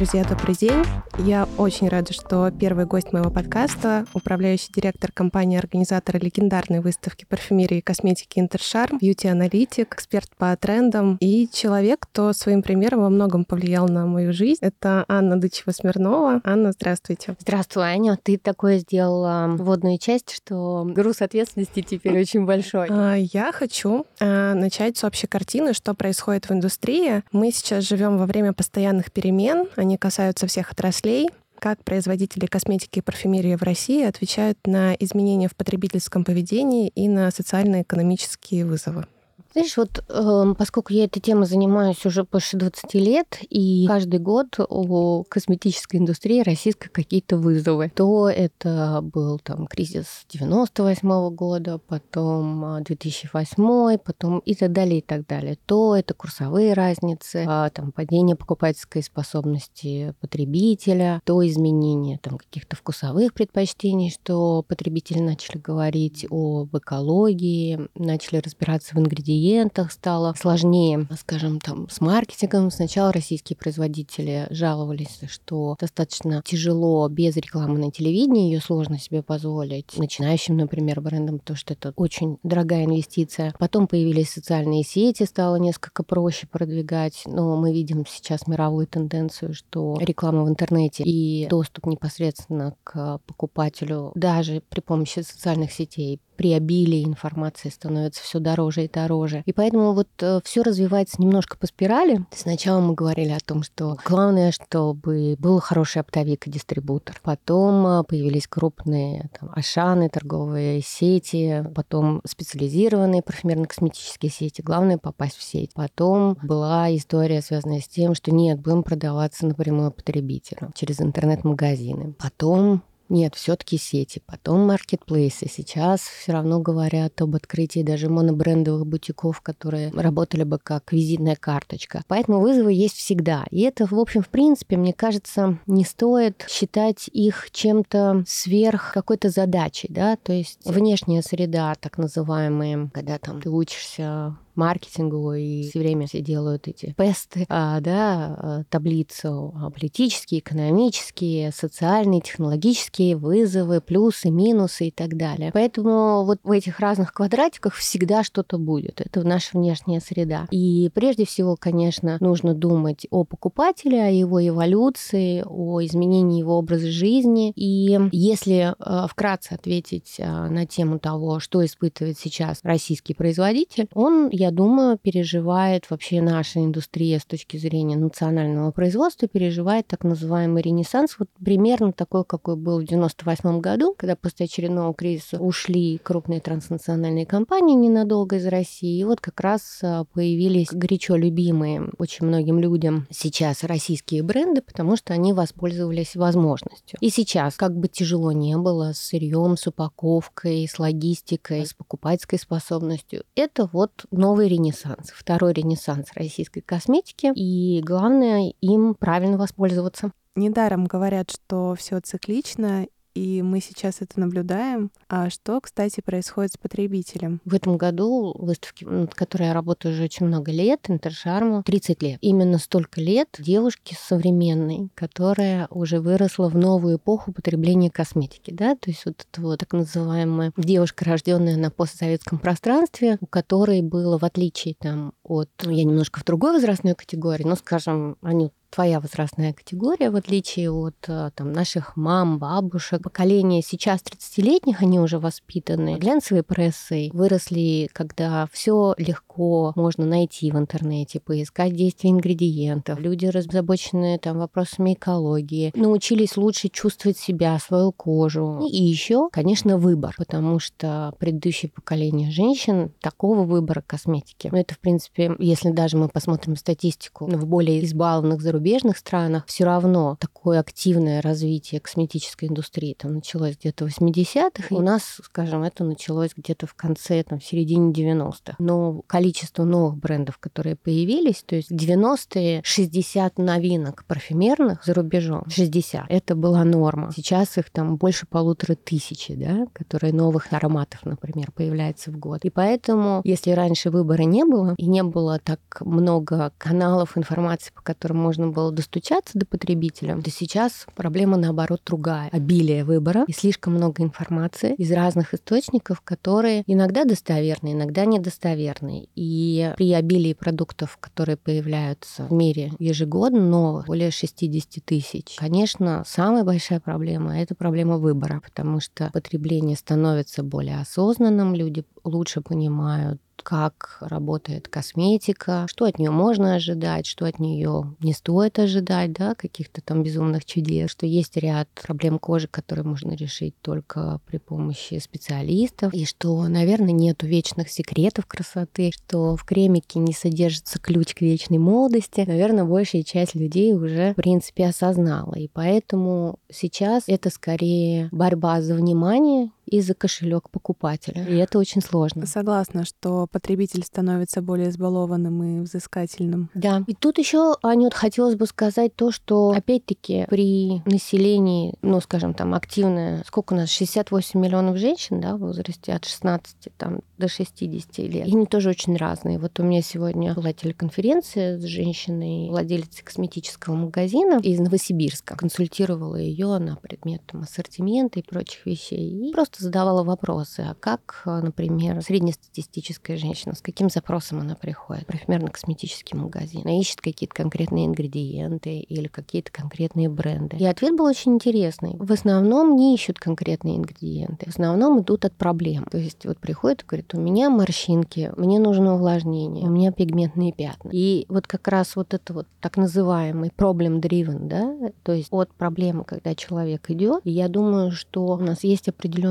[0.00, 0.82] Друзья, добрый день.
[1.18, 7.80] Я очень рада, что первый гость моего подкаста— управляющий директор компании-организатора легендарной выставки парфюмерии и
[7.82, 14.06] косметики Интершарм, бьюти-аналитик, эксперт по трендам и человек, кто своим примером во многом повлиял на
[14.06, 14.60] мою жизнь.
[14.62, 16.40] Это Анна Дычева-Смирнова.
[16.44, 17.36] Анна, здравствуйте.
[17.38, 18.18] Здравствуй, Аня.
[18.22, 22.86] Ты такое сделала вводную часть, что груз ответственности теперь очень большой.
[22.88, 27.22] А, я хочу а, начать с общей картины, что происходит в индустрии.
[27.32, 29.68] Мы сейчас живем во время постоянных перемен.
[29.76, 31.28] Они касаются всех отраслей
[31.60, 37.30] как производители косметики и парфюмерии в России отвечают на изменения в потребительском поведении и на
[37.30, 39.06] социально-экономические вызовы.
[39.52, 44.60] Знаешь, вот э, поскольку я этой темой занимаюсь уже больше 20 лет, и каждый год
[44.60, 52.84] у косметической индустрии российской какие-то вызовы, то это был там кризис 98 -го года, потом
[52.84, 55.58] 2008, потом и так далее, и так далее.
[55.66, 63.34] То это курсовые разницы, а, там падение покупательской способности потребителя, то изменение там каких-то вкусовых
[63.34, 71.60] предпочтений, что потребители начали говорить об экологии, начали разбираться в ингредиентах, клиентах стало сложнее, скажем,
[71.60, 72.70] там, с маркетингом.
[72.70, 79.96] Сначала российские производители жаловались, что достаточно тяжело без рекламы на телевидении, ее сложно себе позволить.
[79.96, 83.54] Начинающим, например, брендам, потому что это очень дорогая инвестиция.
[83.58, 87.22] Потом появились социальные сети, стало несколько проще продвигать.
[87.24, 94.12] Но мы видим сейчас мировую тенденцию, что реклама в интернете и доступ непосредственно к покупателю
[94.14, 99.42] даже при помощи социальных сетей при обилии информации становится все дороже и дороже.
[99.44, 102.24] И поэтому вот э, все развивается немножко по спирали.
[102.32, 107.20] Сначала мы говорили о том, что главное, чтобы был хороший оптовик и дистрибутор.
[107.22, 114.62] Потом э, появились крупные там, ашаны, торговые сети, потом специализированные парфюмерно-косметические сети.
[114.62, 115.74] Главное попасть в сеть.
[115.74, 122.14] Потом была история, связанная с тем, что нет, будем продаваться напрямую потребителю через интернет-магазины.
[122.18, 125.48] Потом нет, все-таки сети, потом маркетплейсы.
[125.50, 132.02] Сейчас все равно говорят об открытии даже монобрендовых бутиков, которые работали бы как визитная карточка.
[132.06, 133.44] Поэтому вызовы есть всегда.
[133.50, 139.28] И это, в общем, в принципе, мне кажется, не стоит считать их чем-то сверх какой-то
[139.28, 145.78] задачей, да, то есть внешняя среда, так называемая, когда там ты учишься маркетингу, и все
[145.78, 153.80] время все делают эти песты, а, да, а, таблицу а, политические, экономические, социальные, технологические вызовы,
[153.80, 155.50] плюсы, минусы и так далее.
[155.52, 159.00] Поэтому вот в этих разных квадратиках всегда что-то будет.
[159.00, 160.46] Это наша внешняя среда.
[160.50, 166.90] И прежде всего, конечно, нужно думать о покупателе, о его эволюции, о изменении его образа
[166.90, 167.52] жизни.
[167.56, 168.74] И если
[169.08, 176.22] вкратце ответить на тему того, что испытывает сейчас российский производитель, он, я думаю, переживает вообще
[176.22, 182.56] наша индустрия с точки зрения национального производства, переживает так называемый ренессанс, вот примерно такой, какой
[182.56, 188.98] был в 98 году, когда после очередного кризиса ушли крупные транснациональные компании ненадолго из России,
[188.98, 194.96] и вот как раз а, появились горячо любимые очень многим людям сейчас российские бренды, потому
[194.96, 196.98] что они воспользовались возможностью.
[197.02, 202.38] И сейчас, как бы тяжело не было с сырьем, с упаковкой, с логистикой, с покупательской
[202.38, 210.12] способностью, это вот новый новый ренессанс, второй ренессанс российской косметики, и главное им правильно воспользоваться.
[210.36, 214.90] Недаром говорят, что все циклично, и мы сейчас это наблюдаем.
[215.08, 217.40] А что, кстати, происходит с потребителем?
[217.44, 222.18] В этом году выставки, над которой я работаю уже очень много лет, Интершарму 30 лет.
[222.20, 228.90] Именно столько лет девушки современной, которая уже выросла в новую эпоху потребления косметики, да, то
[228.90, 234.24] есть вот эта вот так называемая девушка, рожденная на постсоветском пространстве, у которой было, в
[234.24, 239.52] отличие там от, ну, я немножко в другой возрастной категории, но, скажем, они твоя возрастная
[239.52, 243.02] категория, в отличие от э, там, наших мам, бабушек.
[243.02, 250.56] Поколение сейчас 30-летних, они уже воспитаны глянцевой прессой, выросли, когда все легко можно найти в
[250.56, 253.00] интернете, поискать действия ингредиентов.
[253.00, 258.64] Люди, разобоченные там вопросами экологии, научились лучше чувствовать себя, свою кожу.
[258.70, 264.48] И еще, конечно, выбор, потому что предыдущее поколение женщин такого выбора косметики.
[264.52, 269.44] Ну, это, в принципе, если даже мы посмотрим статистику в более избалованных зарубежных зарубежных странах
[269.46, 275.18] все равно такое активное развитие косметической индустрии там началось где-то в 80-х, и у нас,
[275.22, 278.56] скажем, это началось где-то в конце, там, в середине 90-х.
[278.58, 286.04] Но количество новых брендов, которые появились, то есть 90-е 60 новинок парфюмерных за рубежом, 60,
[286.08, 287.12] это была норма.
[287.16, 292.44] Сейчас их там больше полутора тысячи, да, которые новых ароматов, например, появляется в год.
[292.44, 297.80] И поэтому, если раньше выбора не было, и не было так много каналов информации, по
[297.80, 302.28] которым можно было достучаться до потребителя, то сейчас проблема, наоборот, другая.
[302.32, 309.08] Обилие выбора и слишком много информации из разных источников, которые иногда достоверны, иногда недостоверны.
[309.14, 316.44] И при обилии продуктов, которые появляются в мире ежегодно, новых, более 60 тысяч, конечно, самая
[316.44, 323.98] большая проблема— это проблема выбора, потому что потребление становится более осознанным, люди лучше понимают как
[324.00, 329.80] работает косметика, что от нее можно ожидать, что от нее не стоит ожидать, да, каких-то
[329.80, 335.92] там безумных чудес, что есть ряд проблем кожи, которые можно решить только при помощи специалистов,
[335.94, 341.58] и что, наверное, нету вечных секретов красоты, что в кремике не содержится ключ к вечной
[341.58, 342.24] молодости.
[342.26, 345.34] Наверное, большая часть людей уже, в принципе, осознала.
[345.34, 351.24] И поэтому сейчас это скорее борьба за внимание и за кошелек покупателя.
[351.24, 352.26] И это очень сложно.
[352.26, 356.50] Согласна, что потребитель становится более избалованным и взыскательным.
[356.54, 356.82] Да.
[356.86, 362.54] И тут еще, Анют, хотелось бы сказать то, что, опять-таки, при населении, ну, скажем, там,
[362.54, 367.98] активное, сколько у нас, 68 миллионов женщин, да, в возрасте от 16 там, до 60
[367.98, 368.26] лет.
[368.26, 369.38] И они тоже очень разные.
[369.38, 375.36] Вот у меня сегодня была телеконференция с женщиной, владелицей косметического магазина из Новосибирска.
[375.36, 379.28] Консультировала ее на предмет там, ассортимента и прочих вещей.
[379.28, 385.42] И просто задавала вопросы, а как, например, среднестатистическая женщина, с каким запросом она приходит, например,
[385.42, 390.56] на косметический магазин, она ищет какие-то конкретные ингредиенты или какие-то конкретные бренды.
[390.56, 391.96] И ответ был очень интересный.
[391.98, 395.86] В основном не ищут конкретные ингредиенты, в основном идут от проблем.
[395.90, 400.52] То есть вот приходит и говорит, у меня морщинки, мне нужно увлажнение, у меня пигментные
[400.52, 400.90] пятна.
[400.92, 406.04] И вот как раз вот это вот так называемый problem-driven, да, то есть от проблемы,
[406.04, 408.88] когда человек идет, я думаю, что у нас есть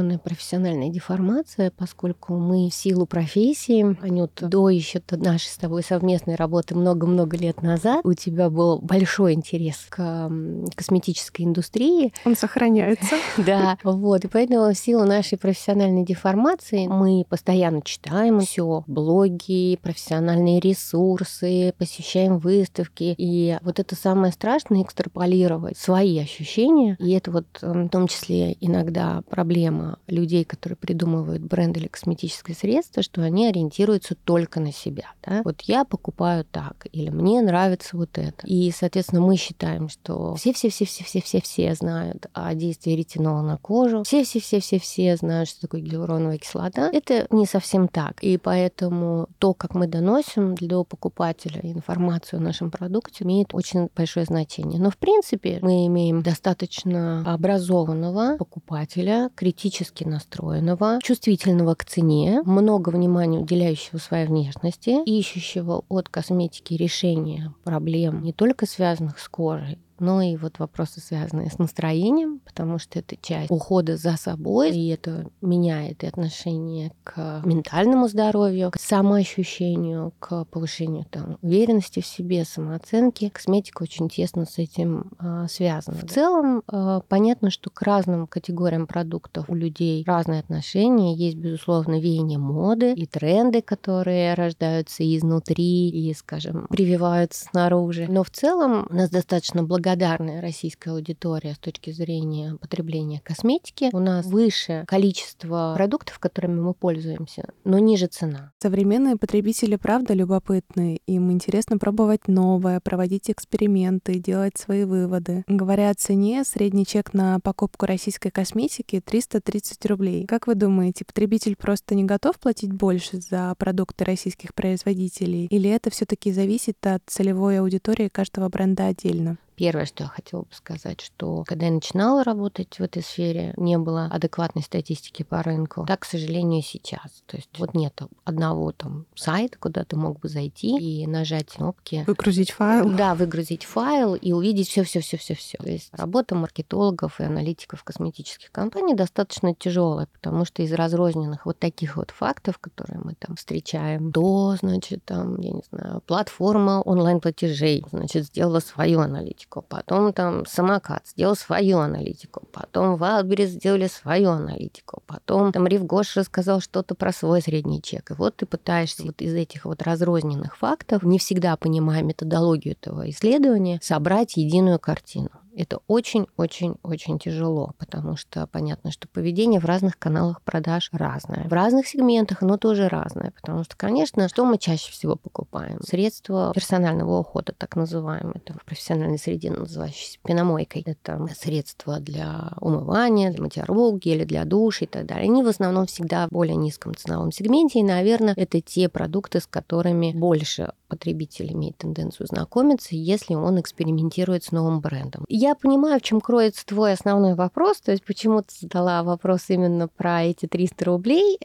[0.09, 6.35] определенная профессиональная деформация, поскольку мы в силу профессии, Анют, до еще нашей с тобой совместной
[6.35, 10.29] работы много-много лет назад, у тебя был большой интерес к
[10.75, 12.13] косметической индустрии.
[12.25, 13.15] Он сохраняется.
[13.37, 14.25] Да, вот.
[14.25, 22.37] И поэтому в силу нашей профессиональной деформации мы постоянно читаем все, блоги, профессиональные ресурсы, посещаем
[22.37, 23.15] выставки.
[23.17, 26.95] И вот это самое страшное экстраполировать свои ощущения.
[26.99, 33.03] И это вот в том числе иногда проблема людей, которые придумывают бренд или косметическое средство,
[33.03, 35.11] что они ориентируются только на себя.
[35.25, 35.41] Да?
[35.43, 38.45] Вот я покупаю так, или мне нравится вот это.
[38.45, 45.61] И, соответственно, мы считаем, что все-все-все-все-все-все знают о действии ретинола на кожу, все-все-все-все-все знают, что
[45.61, 46.89] такое гиалуроновая кислота.
[46.91, 48.23] Это не совсем так.
[48.23, 54.25] И поэтому то, как мы доносим для покупателя информацию о нашем продукте, имеет очень большое
[54.25, 54.79] значение.
[54.79, 62.89] Но, в принципе, мы имеем достаточно образованного покупателя, критически критически настроенного, чувствительного к цене, много
[62.89, 70.21] внимания уделяющего своей внешности, ищущего от косметики решения проблем не только связанных с кожей, но
[70.21, 75.27] и вот вопросы, связанные с настроением, потому что это часть ухода за собой, и это
[75.41, 83.29] меняет и отношение к ментальному здоровью, к самоощущению, к повышению там, уверенности в себе, самооценки.
[83.29, 85.97] Косметика очень тесно с этим э, связана.
[85.97, 91.15] В целом, э, понятно, что к разным категориям продуктов у людей разные отношения.
[91.15, 98.07] Есть, безусловно, веяние моды и тренды, которые рождаются изнутри и, скажем, прививаются снаружи.
[98.09, 103.89] Но в целом нас достаточно благодарны благодарная российская аудитория с точки зрения потребления косметики.
[103.91, 108.51] У нас выше количество продуктов, которыми мы пользуемся, но ниже цена.
[108.61, 110.99] Современные потребители, правда, любопытны.
[111.07, 115.43] Им интересно пробовать новое, проводить эксперименты, делать свои выводы.
[115.47, 120.27] Говоря о цене, средний чек на покупку российской косметики 330 рублей.
[120.27, 125.47] Как вы думаете, потребитель просто не готов платить больше за продукты российских производителей?
[125.47, 129.39] Или это все таки зависит от целевой аудитории каждого бренда отдельно?
[129.59, 133.77] Первое, что я хотела бы сказать, что когда я начинала работать в этой сфере, не
[133.77, 135.83] было адекватной статистики по рынку.
[135.85, 137.23] Так, к сожалению, сейчас.
[137.25, 142.05] То есть вот нет одного там сайта, куда ты мог бы зайти и нажать кнопки.
[142.07, 142.89] Выгрузить файл.
[142.89, 145.57] Да, выгрузить файл и увидеть все, все, все, все, все.
[145.57, 151.59] То есть работа маркетологов и аналитиков косметических компаний достаточно тяжелая, потому что из разрозненных вот
[151.59, 157.83] таких вот фактов, которые мы там встречаем, то, значит, там, я не знаю, платформа онлайн-платежей,
[157.91, 164.29] значит, сделала свою аналитику аналитику, потом там самокат сделал свою аналитику, потом Wildberries сделали свою
[164.29, 168.11] аналитику, потом там Рив Гош рассказал что-то про свой средний чек.
[168.11, 173.09] И вот ты пытаешься вот из этих вот разрозненных фактов, не всегда понимая методологию этого
[173.09, 175.29] исследования, собрать единую картину.
[175.59, 181.49] Это очень-очень-очень тяжело, потому что понятно, что поведение в разных каналах продаж разное.
[181.49, 185.81] В разных сегментах оно тоже разное, потому что, конечно, что мы чаще всего покупаем?
[185.83, 190.83] Средства персонального ухода, так называемые, это в профессиональной среде называющиеся пеномойкой.
[190.85, 195.25] Это средства для умывания, для мытья рук, гели для душа и так далее.
[195.25, 199.45] Они в основном всегда в более низком ценовом сегменте, и, наверное, это те продукты, с
[199.45, 205.23] которыми больше потребитель имеет тенденцию знакомиться, если он экспериментирует с новым брендом.
[205.29, 209.87] Я понимаю, в чем кроется твой основной вопрос, то есть почему ты задала вопрос именно
[209.87, 211.39] про эти 300 рублей,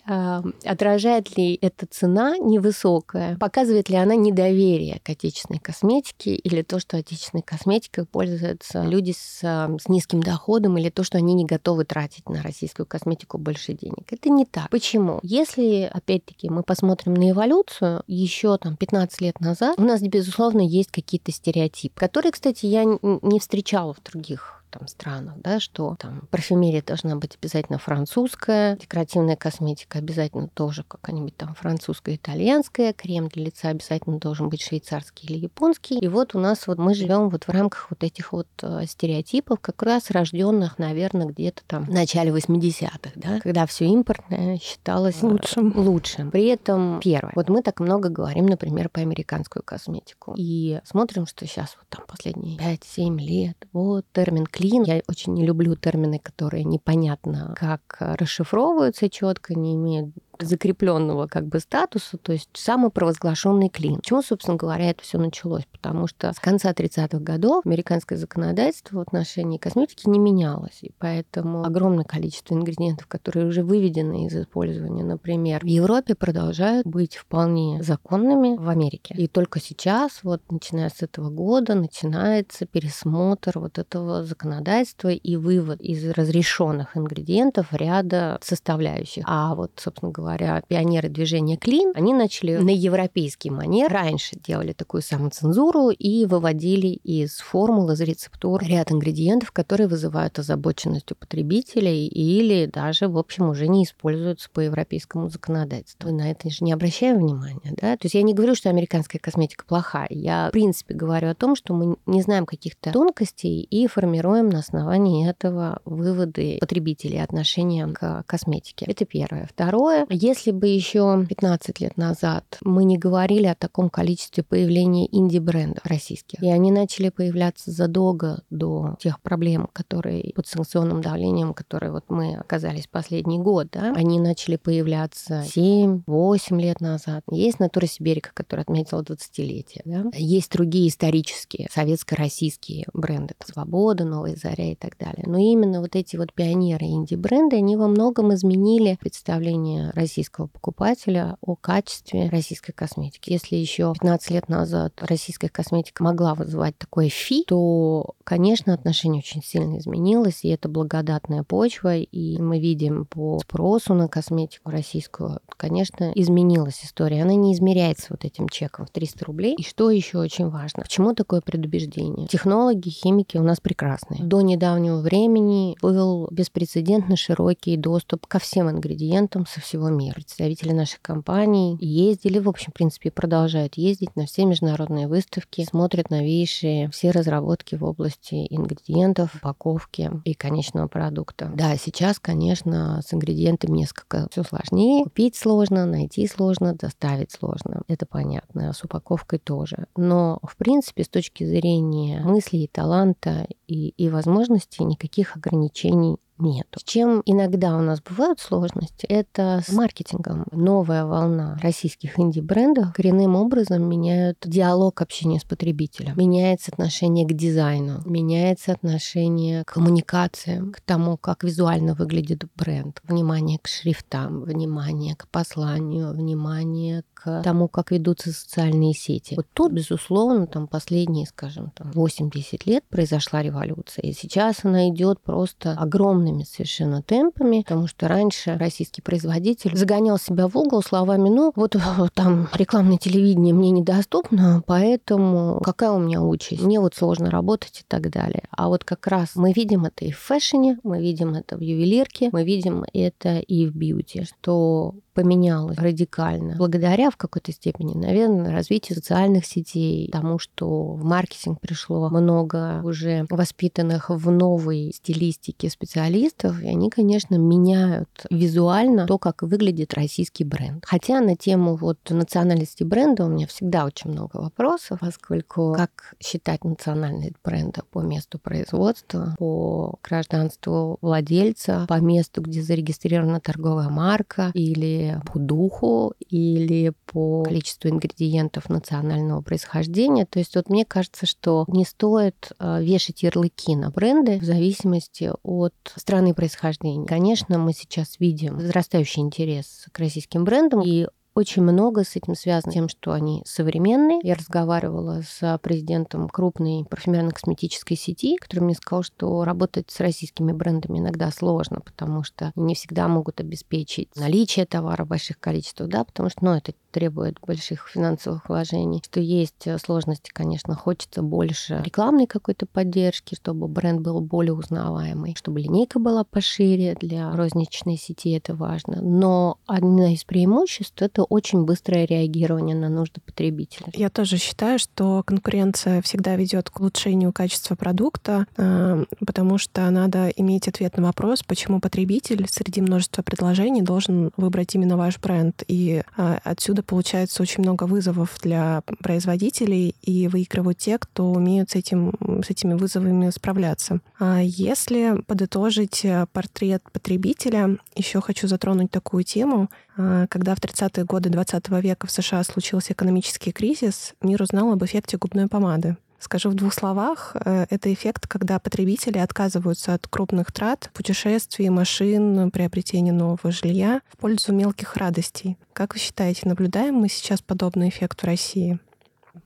[0.64, 6.96] отражает ли эта цена невысокая, показывает ли она недоверие к отечественной косметике или то, что
[6.96, 12.28] отечественной косметикой пользуются люди с, с низким доходом или то, что они не готовы тратить
[12.28, 14.10] на российскую косметику больше денег.
[14.10, 14.70] Это не так.
[14.70, 15.20] Почему?
[15.22, 20.60] Если, опять-таки, мы посмотрим на эволюцию, еще там 15 лет лет назад у нас, безусловно,
[20.60, 26.26] есть какие-то стереотипы, которые, кстати, я не встречала в других там, странах, да, что там
[26.30, 33.44] парфюмерия должна быть обязательно французская, декоративная косметика обязательно тоже какая-нибудь там французская, итальянская, крем для
[33.44, 35.98] лица обязательно должен быть швейцарский или японский.
[35.98, 39.60] И вот у нас вот мы живем вот в рамках вот этих вот э, стереотипов,
[39.60, 45.26] как раз рожденных, наверное, где-то там в начале 80-х, да, когда все импортное считалось э,
[45.26, 45.72] лучшим.
[45.76, 46.30] лучшим.
[46.32, 47.32] При этом первое.
[47.36, 50.34] Вот мы так много говорим, например, по американскую косметику.
[50.36, 54.82] И смотрим, что сейчас вот там последние 5-7 лет, вот термин клин клин.
[54.84, 61.60] Я очень не люблю термины, которые непонятно как расшифровываются четко, не имеют закрепленного как бы
[61.60, 63.96] статуса, то есть самый провозглашенный клин.
[63.96, 65.64] Почему, собственно говоря, это все началось?
[65.70, 71.64] Потому что с конца 30-х годов американское законодательство в отношении косметики не менялось, и поэтому
[71.64, 78.56] огромное количество ингредиентов, которые уже выведены из использования, например, в Европе, продолжают быть вполне законными
[78.56, 79.14] в Америке.
[79.16, 85.80] И только сейчас, вот начиная с этого года, начинается пересмотр вот этого законодательства и вывод
[85.80, 89.24] из разрешенных ингредиентов ряда составляющих.
[89.26, 93.92] А вот, собственно говоря, говоря, пионеры движения Клин, они начали на европейский манер.
[93.92, 101.12] Раньше делали такую самоцензуру и выводили из формул, из рецептур ряд ингредиентов, которые вызывают озабоченность
[101.12, 106.10] у потребителей или даже, в общем, уже не используются по европейскому законодательству.
[106.10, 107.96] На это же не обращаем внимания, да?
[107.96, 110.08] То есть я не говорю, что американская косметика плохая.
[110.08, 114.60] Я, в принципе, говорю о том, что мы не знаем каких-то тонкостей и формируем на
[114.60, 118.86] основании этого выводы потребителей отношения к косметике.
[118.86, 119.46] Это первое.
[119.52, 125.84] Второе, если бы еще 15 лет назад мы не говорили о таком количестве появления инди-брендов
[125.84, 132.04] российских, и они начали появляться задолго до тех проблем, которые под санкционным давлением, которые вот
[132.08, 137.22] мы оказались последний год, да, они начали появляться 7-8 лет назад.
[137.30, 140.04] Есть Натура Сибирика, которая отметила 20-летие, да?
[140.14, 145.24] есть другие исторические советско-российские бренды, Свобода, Новая Заря и так далее.
[145.26, 151.56] Но именно вот эти вот пионеры инди-бренды, они во многом изменили представление российского покупателя о
[151.56, 153.32] качестве российской косметики.
[153.32, 159.42] Если еще 15 лет назад российская косметика могла вызывать такое фи, то, конечно, отношение очень
[159.42, 166.12] сильно изменилось, и это благодатная почва, и мы видим по спросу на косметику российскую, конечно,
[166.14, 167.22] изменилась история.
[167.22, 169.54] Она не измеряется вот этим чеком в 300 рублей.
[169.58, 170.82] И что еще очень важно?
[170.82, 172.28] Почему такое предубеждение?
[172.28, 174.22] Технологи, химики у нас прекрасные.
[174.22, 180.14] До недавнего времени был беспрецедентно широкий доступ ко всем ингредиентам со всего мир.
[180.14, 186.10] Представители наших компаний ездили, в общем, в принципе, продолжают ездить на все международные выставки, смотрят
[186.10, 191.50] новейшие все разработки в области ингредиентов, упаковки и конечного продукта.
[191.54, 195.04] Да, сейчас, конечно, с ингредиентами несколько все сложнее.
[195.04, 197.82] Купить сложно, найти сложно, доставить сложно.
[197.88, 198.72] Это понятно.
[198.72, 199.86] С упаковкой тоже.
[199.96, 206.80] Но, в принципе, с точки зрения мыслей, таланта и, и возможностей никаких ограничений нету.
[206.80, 210.46] С чем иногда у нас бывают сложности, это с маркетингом.
[210.50, 216.16] Новая волна российских инди-брендов коренным образом меняют диалог общения с потребителем.
[216.16, 223.00] Меняется отношение к дизайну, меняется отношение к коммуникациям, к тому, как визуально выглядит бренд.
[223.04, 229.34] Внимание к шрифтам, внимание к посланию, внимание к тому, как ведутся социальные сети.
[229.36, 234.02] Вот тут, безусловно, там последние, скажем, там 8-10 лет произошла революция.
[234.02, 240.18] И сейчас она идет просто огромным огромными совершенно темпами, потому что раньше российский производитель загонял
[240.18, 241.76] себя в угол словами, ну, вот
[242.14, 246.62] там рекламное телевидение мне недоступно, поэтому какая у меня участь?
[246.62, 248.44] Мне вот сложно работать и так далее.
[248.50, 252.30] А вот как раз мы видим это и в фэшне, мы видим это в ювелирке,
[252.32, 258.96] мы видим это и в бьюти, что поменялось радикально благодаря в какой-то степени, наверное, развитию
[258.96, 266.68] социальных сетей, тому, что в маркетинг пришло много уже воспитанных в новой стилистике специалистов, и
[266.68, 270.84] они, конечно, меняют визуально то, как выглядит российский бренд.
[270.86, 276.64] Хотя на тему вот национальности бренда у меня всегда очень много вопросов, поскольку как считать
[276.64, 285.03] национальность бренда по месту производства, по гражданству владельца, по месту, где зарегистрирована торговая марка или
[285.32, 290.26] по духу, или по количеству ингредиентов национального происхождения.
[290.26, 295.30] То есть вот мне кажется, что не стоит э, вешать ярлыки на бренды в зависимости
[295.42, 297.06] от страны происхождения.
[297.06, 302.72] Конечно, мы сейчас видим возрастающий интерес к российским брендам, и очень много с этим связано
[302.72, 304.20] тем, что они современные.
[304.22, 310.98] Я разговаривала с президентом крупной парфюмерно-косметической сети, который мне сказал, что работать с российскими брендами
[310.98, 316.30] иногда сложно, потому что не всегда могут обеспечить наличие товара в больших количествах, да, потому
[316.30, 322.28] что, ну, это требует больших финансовых вложений, что есть э, сложности, конечно, хочется больше рекламной
[322.28, 328.54] какой-то поддержки, чтобы бренд был более узнаваемый, чтобы линейка была пошире для розничной сети, это
[328.54, 329.02] важно.
[329.02, 333.86] Но одно из преимуществ— это очень быстрое реагирование на нужды потребителя.
[333.92, 340.28] Я тоже считаю, что конкуренция всегда ведет к улучшению качества продукта, э, потому что надо
[340.28, 345.64] иметь ответ на вопрос, почему потребитель среди множества предложений должен выбрать именно ваш бренд.
[345.66, 351.74] И э, отсюда получается очень много вызовов для производителей, и выигрывают те, кто умеют с,
[351.74, 352.12] этим,
[352.44, 354.00] с этими вызовами справляться.
[354.18, 359.70] А если подытожить э, портрет потребителя, еще хочу затронуть такую тему.
[359.96, 364.84] А, когда в 30-е годы 20 века в США случился экономический кризис, мир узнал об
[364.84, 365.96] эффекте губной помады.
[366.24, 372.50] Скажу в двух словах, э, это эффект, когда потребители отказываются от крупных трат, путешествий, машин,
[372.50, 375.58] приобретения нового жилья в пользу мелких радостей.
[375.74, 378.78] Как вы считаете, наблюдаем мы сейчас подобный эффект в России?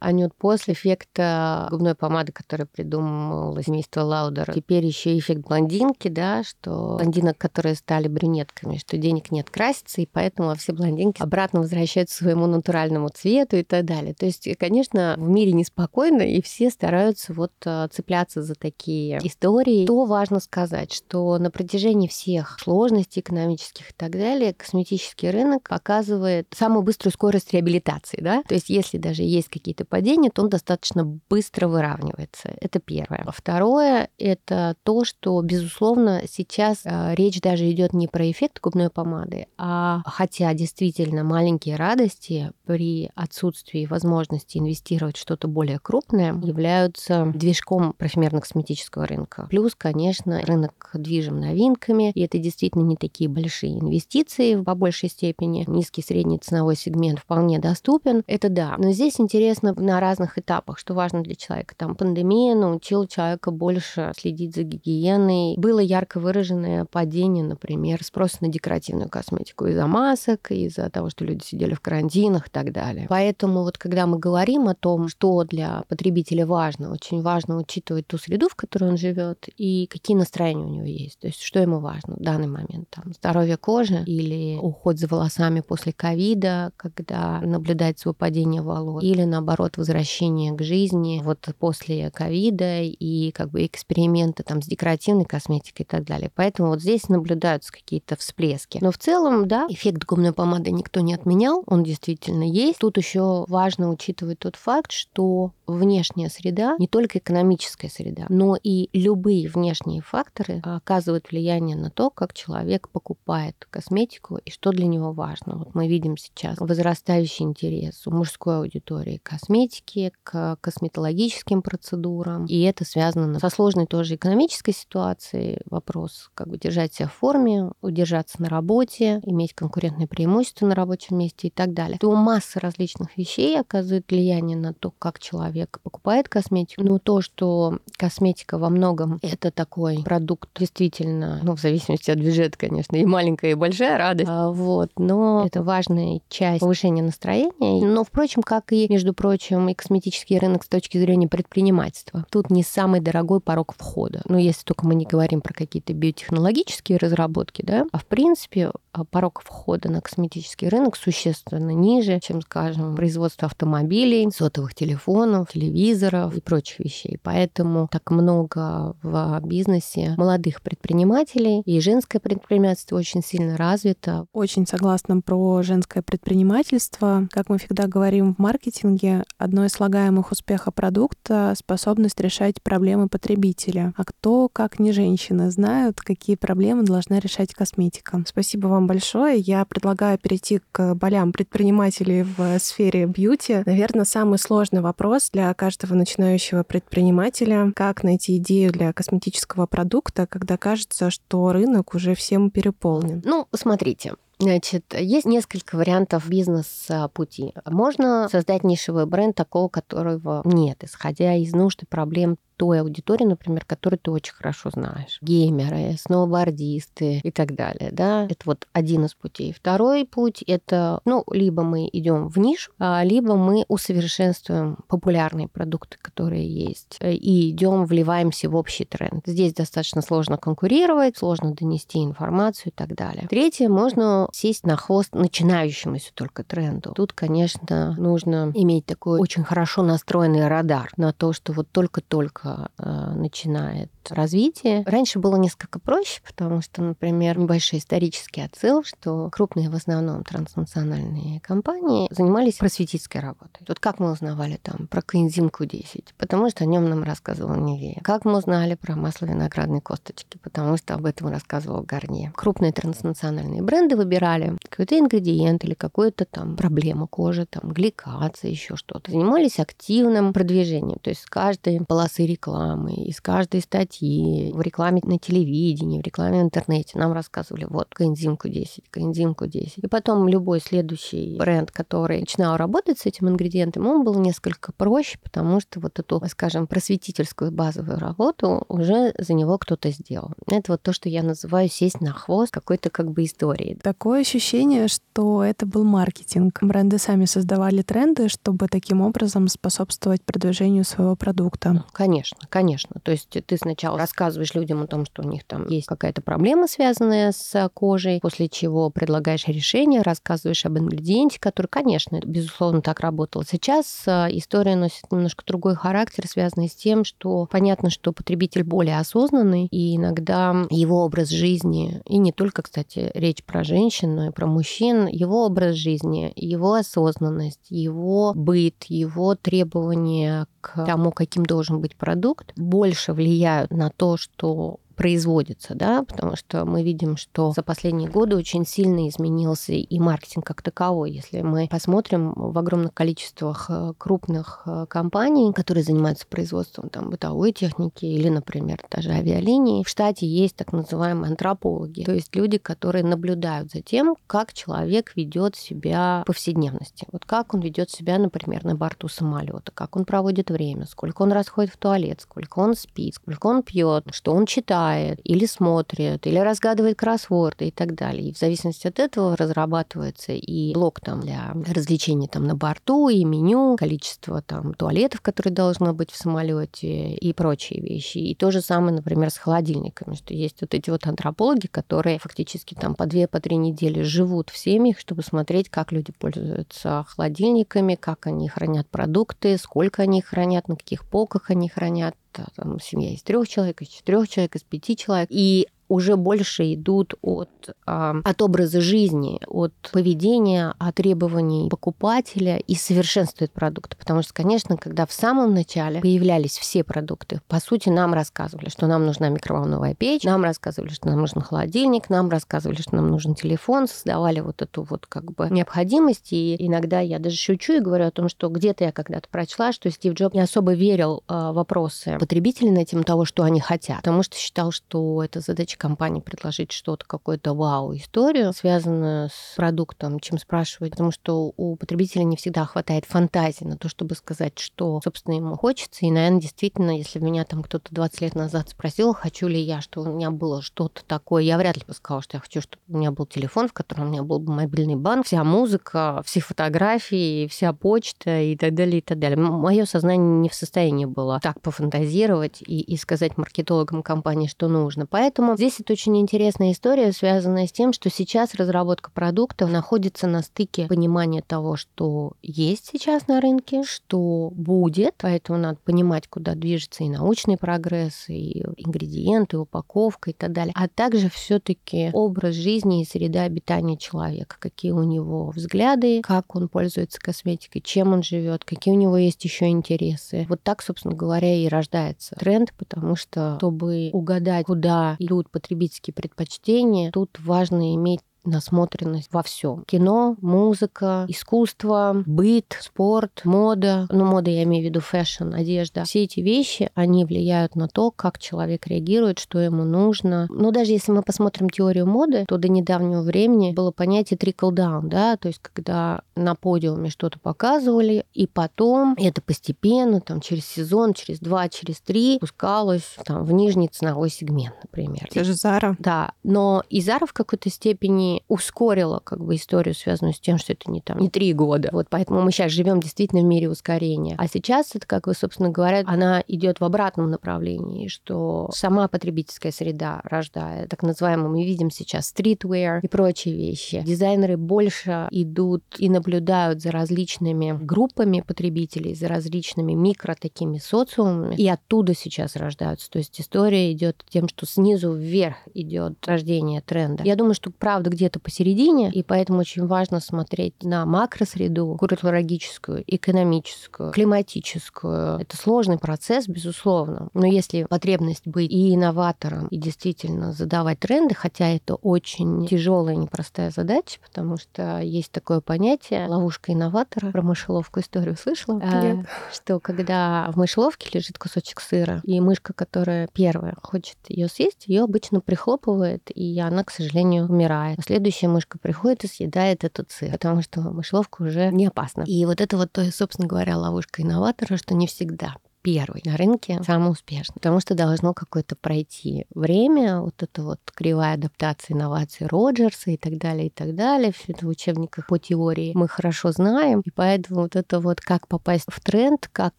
[0.01, 6.97] Анют, после эффекта губной помады, который придумал семейство Лаудер, теперь еще эффект блондинки, да, что
[6.99, 12.47] блондинок, которые стали брюнетками, что денег нет краситься, и поэтому все блондинки обратно возвращаются своему
[12.47, 14.15] натуральному цвету и так далее.
[14.15, 19.87] То есть, конечно, в мире неспокойно, и все стараются вот э, цепляться за такие истории.
[19.87, 26.49] То важно сказать, что на протяжении всех сложностей экономических и так далее косметический рынок показывает
[26.55, 30.49] самую быструю скорость реабилитации, да, то есть если даже есть какие-то какие-то падения, то он
[30.49, 32.55] достаточно быстро выравнивается.
[32.61, 33.27] Это первое.
[33.33, 39.47] Второе— это то, что, безусловно, сейчас э, речь даже идет не про эффект губной помады,
[39.57, 47.95] а хотя действительно маленькие радости при отсутствии возможности инвестировать в что-то более крупное являются движком
[47.99, 49.47] парфюмерно-косметического рынка.
[49.51, 55.65] Плюс, конечно, рынок движим новинками, и это действительно не такие большие инвестиции по большей степени.
[55.67, 58.23] Низкий средний ценовой сегмент вполне доступен.
[58.27, 58.75] Это да.
[58.79, 61.75] Но здесь интересно конечно, на разных этапах, что важно для человека.
[61.77, 65.57] Там пандемия научила человека больше следить за гигиеной.
[65.57, 71.45] Было ярко выраженное падение, например, спроса на декоративную косметику из-за масок, из-за того, что люди
[71.45, 73.07] сидели в карантинах и так далее.
[73.09, 78.19] Поэтому вот когда мы говорим о том, что для потребителя важно, очень важно учитывать ту
[78.19, 81.19] среду, в которой он живет, и какие настроения у него есть.
[81.19, 82.89] То есть что ему важно в данный момент.
[82.91, 89.58] Там, здоровье кожи или уход за волосами после ковида, когда наблюдается выпадение волос, или наоборот
[89.59, 95.85] наоборот, возвращение к жизни вот после ковида и как бы эксперименты там с декоративной косметикой
[95.85, 96.31] и так далее.
[96.35, 98.79] Поэтому вот здесь наблюдаются какие-то всплески.
[98.81, 102.79] Но в целом, да, эффект губной помады никто не отменял, он действительно есть.
[102.79, 108.89] Тут еще важно учитывать тот факт, что внешняя среда, не только экономическая среда, но и
[108.93, 115.13] любые внешние факторы оказывают влияние на то, как человек покупает косметику и что для него
[115.13, 115.57] важно.
[115.57, 122.45] Вот мы видим сейчас возрастающий интерес у мужской аудитории к косметики, к косметологическим процедурам.
[122.47, 125.61] И это связано со сложной тоже экономической ситуацией.
[125.71, 131.17] Вопрос, как бы держать себя в форме, удержаться на работе, иметь конкурентное преимущество на рабочем
[131.17, 131.99] месте и так далее.
[131.99, 136.83] То масса различных вещей оказывает влияние на то, как человек покупает косметику.
[136.83, 142.59] Но то, что косметика во многом это такой продукт действительно, ну, в зависимости от бюджета,
[142.59, 144.29] конечно, и маленькая, и большая радость.
[144.31, 147.87] А, вот, но это важная часть повышения настроения.
[147.87, 152.25] Но, впрочем, как и, между прочим, прочим, и косметический рынок с точки зрения предпринимательства.
[152.31, 154.23] Тут не самый дорогой порог входа.
[154.27, 159.05] Ну, если только мы не говорим про какие-то биотехнологические разработки, да, а в принципе а,
[159.05, 166.41] порог входа на косметический рынок существенно ниже, чем, скажем, производство автомобилей, сотовых телефонов, телевизоров и
[166.41, 167.19] прочих вещей.
[167.23, 174.27] Поэтому так много в бизнесе молодых предпринимателей, и женское предпринимательство очень сильно развито.
[174.33, 177.29] Очень согласна про женское предпринимательство.
[177.31, 183.93] Как мы всегда говорим в маркетинге, одно из слагаемых успеха продукта— способность решать проблемы потребителя.
[183.97, 188.23] А кто, как не женщины, знают, какие проблемы должна решать косметика.
[188.27, 189.39] Спасибо вам большое.
[189.39, 193.63] Я предлагаю перейти к болям предпринимателей в сфере бьюти.
[193.67, 200.57] Наверное, самый сложный вопрос для каждого начинающего предпринимателя— как найти идею для косметического продукта, когда
[200.57, 203.23] кажется, что рынок уже всем переполнен.
[203.25, 207.55] Ну, смотрите, Значит, есть несколько вариантов бизнес-пути.
[207.67, 213.65] Можно создать нишевый бренд такого, которого нет, исходя из нужд и проблем той аудитории, например,
[213.65, 215.19] которую ты очень хорошо знаешь.
[215.23, 218.25] Геймеры, сноубордисты и так далее, да.
[218.25, 219.53] Это вот один из путей.
[219.53, 225.99] Второй путь— это, ну, либо мы идем в нишу, а, либо мы усовершенствуем популярные продукты,
[226.03, 229.23] которые есть, э, и идем, вливаемся в общий тренд.
[229.25, 233.29] Здесь достаточно сложно конкурировать, сложно донести информацию и так далее.
[233.31, 236.93] Третье, можно сесть на хвост начинающемуся только тренду.
[236.95, 242.48] Тут, конечно, нужно иметь такой очень хорошо настроенный радар на то, что вот только-только
[242.79, 244.83] э, начинает развитие.
[244.87, 251.41] Раньше было несколько проще, потому что, например, небольшой исторический отсыл, что крупные в основном транснациональные
[251.41, 253.65] компании занимались просветительской работой.
[253.65, 256.09] Тут как мы узнавали там про коэнзим Q10?
[256.17, 258.01] Потому что о нем нам рассказывал Невея.
[258.03, 260.39] Как мы узнали про масло виноградной косточки?
[260.43, 262.33] Потому что об этом рассказывал Гарни.
[262.35, 269.11] Крупные транснациональные бренды выбирали какой-то ингредиент или какую-то там проблему кожи, там гликация, еще что-то.
[269.11, 270.99] Занимались активным продвижением.
[271.01, 276.41] То есть с каждой полосы рекламы, из каждой статьи в рекламе на телевидении, в рекламе
[276.41, 279.79] в интернете нам рассказывали, вот, коэнзимку 10, коэнзимку 10.
[279.79, 285.19] И потом любой следующий бренд, который начинал работать с этим ингредиентом, он был несколько проще,
[285.23, 290.31] потому что вот эту, скажем, просветительскую базовую работу уже за него кто-то сделал.
[290.47, 293.79] Это вот то, что я называю сесть на хвост какой-то как бы истории.
[293.83, 296.59] Такое ощущение, что это был маркетинг.
[296.63, 301.85] Бренды сами создавали тренды, чтобы таким образом способствовать продвижению своего продукта.
[301.93, 302.97] Конечно, конечно.
[303.03, 306.21] То есть ты сначала сначала рассказываешь людям о том, что у них там есть какая-то
[306.21, 313.01] проблема, связанная с кожей, после чего предлагаешь решение, рассказываешь об ингредиенте, который, конечно, безусловно, так
[313.01, 313.45] работал.
[313.45, 318.99] Сейчас э, история носит немножко другой характер, связанный с тем, что понятно, что потребитель более
[318.99, 324.31] осознанный, и иногда его образ жизни, и не только, кстати, речь про женщин, но и
[324.33, 331.81] про мужчин, его образ жизни, его осознанность, его быт, его требования к тому, каким должен
[331.81, 332.18] быть продукт,
[332.57, 338.37] больше влияют на то, что производится, да, потому что мы видим, что за последние годы
[338.37, 341.13] очень сильно изменился и маркетинг как таковой.
[341.13, 347.53] Если мы посмотрим в огромных количествах э, крупных э, компаний, которые занимаются производством там, бытовой
[347.53, 353.05] техники или, например, даже авиалинии, в штате есть так называемые антропологи, то есть люди, которые
[353.05, 357.07] наблюдают за тем, как человек ведет себя в повседневности.
[357.13, 361.31] Вот как он ведет себя, например, на борту самолета, как он проводит время, сколько он
[361.31, 366.27] расходит в туалет, сколько он спит, сколько он пьет, что он читает, читает, или смотрит,
[366.27, 368.29] или разгадывает кроссворды и так далее.
[368.29, 373.25] И в зависимости от этого разрабатывается и блок там для развлечений там на борту, и
[373.25, 378.19] меню, количество там туалетов, которые должно быть в самолете и прочие вещи.
[378.19, 382.75] И то же самое, например, с холодильниками, что есть вот эти вот антропологи, которые фактически
[382.75, 387.95] там по две, по три недели живут в семьях, чтобы смотреть, как люди пользуются холодильниками,
[387.95, 393.23] как они хранят продукты, сколько они хранят, на каких полках они хранят, там, семья из
[393.23, 395.29] трех человек, из четырех человек, из пяти человек.
[395.31, 397.49] И уже больше идут от,
[397.87, 403.97] от образа жизни, от поведения, от требований покупателя и совершенствуют продукты.
[403.97, 408.87] Потому что, конечно, когда в самом начале появлялись все продукты, по сути, нам рассказывали, что
[408.87, 413.35] нам нужна микроволновая печь, нам рассказывали, что нам нужен холодильник, нам рассказывали, что нам нужен
[413.35, 416.33] телефон, создавали вот эту вот как бы необходимость.
[416.33, 419.91] И иногда я даже шучу и говорю о том, что где-то я когда-то прочла, что
[419.91, 424.23] Стив Джобс не особо верил в вопросы потребителей на тему того, что они хотят, потому
[424.23, 430.93] что считал, что это задача компании предложить что-то, какую-то вау-историю, связанную с продуктом, чем спрашивать,
[430.93, 435.57] потому что у потребителя не всегда хватает фантазии на то, чтобы сказать, что, собственно, ему
[435.57, 436.05] хочется.
[436.07, 440.03] И, наверное, действительно, если меня там кто-то 20 лет назад спросил, хочу ли я, что
[440.03, 442.99] у меня было что-то такое, я вряд ли бы сказала, что я хочу, чтобы у
[442.99, 447.47] меня был телефон, в котором у меня был бы мобильный банк, вся музыка, все фотографии,
[447.47, 449.39] вся почта и так далее, и так далее.
[449.39, 455.07] Мое сознание не в состоянии было так пофантазировать и, и сказать маркетологам компании, что нужно.
[455.07, 460.43] Поэтому здесь это очень интересная история, связанная с тем, что сейчас разработка продуктов находится на
[460.43, 467.05] стыке понимания того, что есть сейчас на рынке, что будет, поэтому надо понимать, куда движется
[467.05, 473.03] и научный прогресс, и ингредиенты, и упаковка и так далее, а также все-таки образ жизни
[473.03, 478.65] и среда обитания человека, какие у него взгляды, как он пользуется косметикой, чем он живет,
[478.65, 480.47] какие у него есть еще интересы.
[480.49, 487.11] Вот так, собственно говоря, и рождается тренд, потому что, чтобы угадать, куда идут потребительские предпочтения,
[487.11, 489.85] тут важно иметь насмотренность во всем.
[489.85, 494.07] Кино, музыка, искусство, быт, спорт, мода.
[494.11, 496.05] Ну, мода я имею в виду fashion, одежда.
[496.05, 500.47] Все эти вещи, они влияют на то, как человек реагирует, что ему нужно.
[500.51, 505.37] Но даже если мы посмотрим теорию моды, то до недавнего времени было понятие trickle-down, да,
[505.37, 511.41] то есть когда на подиуме что-то показывали, и потом это постепенно, там, через сезон, через
[511.41, 515.29] два, через три пускалось там, в нижний ценовой сегмент, например.
[515.31, 515.97] Те же Зара.
[515.99, 520.73] Да, но и Зара в какой-то степени ускорила как бы историю, связанную с тем, что
[520.73, 521.89] это не там не три года.
[521.93, 524.35] Вот поэтому мы сейчас живем действительно в мире ускорения.
[524.39, 529.73] А сейчас это, как вы, собственно говоря, она идет в обратном направлении, что сама потребительская
[529.73, 534.03] среда рождает так называемый, мы видим сейчас streetwear и прочие вещи.
[534.05, 541.69] Дизайнеры больше идут и наблюдают за различными группами потребителей, за различными микро такими социумами, и
[541.69, 543.11] оттуда сейчас рождаются.
[543.11, 547.25] То есть история идет тем, что снизу вверх идет рождение тренда.
[547.25, 553.03] Я думаю, что правда где где-то посередине, и поэтому очень важно смотреть на макросреду, культурологическую,
[553.07, 555.39] экономическую, климатическую.
[555.39, 557.29] Это сложный процесс, безусловно.
[557.33, 563.19] Но если потребность быть и инноватором, и действительно задавать тренды, хотя это очень тяжелая и
[563.19, 567.31] непростая задача, потому что есть такое понятие ловушка инноватора.
[567.33, 568.79] Про мышеловку историю слышала?
[568.83, 569.27] А, Нет.
[569.53, 575.05] Что когда в мышеловке лежит кусочек сыра, и мышка, которая первая хочет ее съесть, ее
[575.05, 580.63] обычно прихлопывает, и она, к сожалению, умирает следующая мышка приходит и съедает этот сыр, потому
[580.63, 582.23] что мышеловка уже не опасна.
[582.23, 587.11] И вот это вот, собственно говоря, ловушка инноватора, что не всегда первый на рынке, самый
[587.11, 587.55] успешный.
[587.55, 593.39] Потому что должно какое-то пройти время, вот это вот кривая адаптация инноваций Роджерса и так
[593.39, 594.33] далее, и так далее.
[594.33, 597.03] Все это в учебниках по теории мы хорошо знаем.
[597.05, 599.75] И поэтому вот это вот как попасть в тренд, как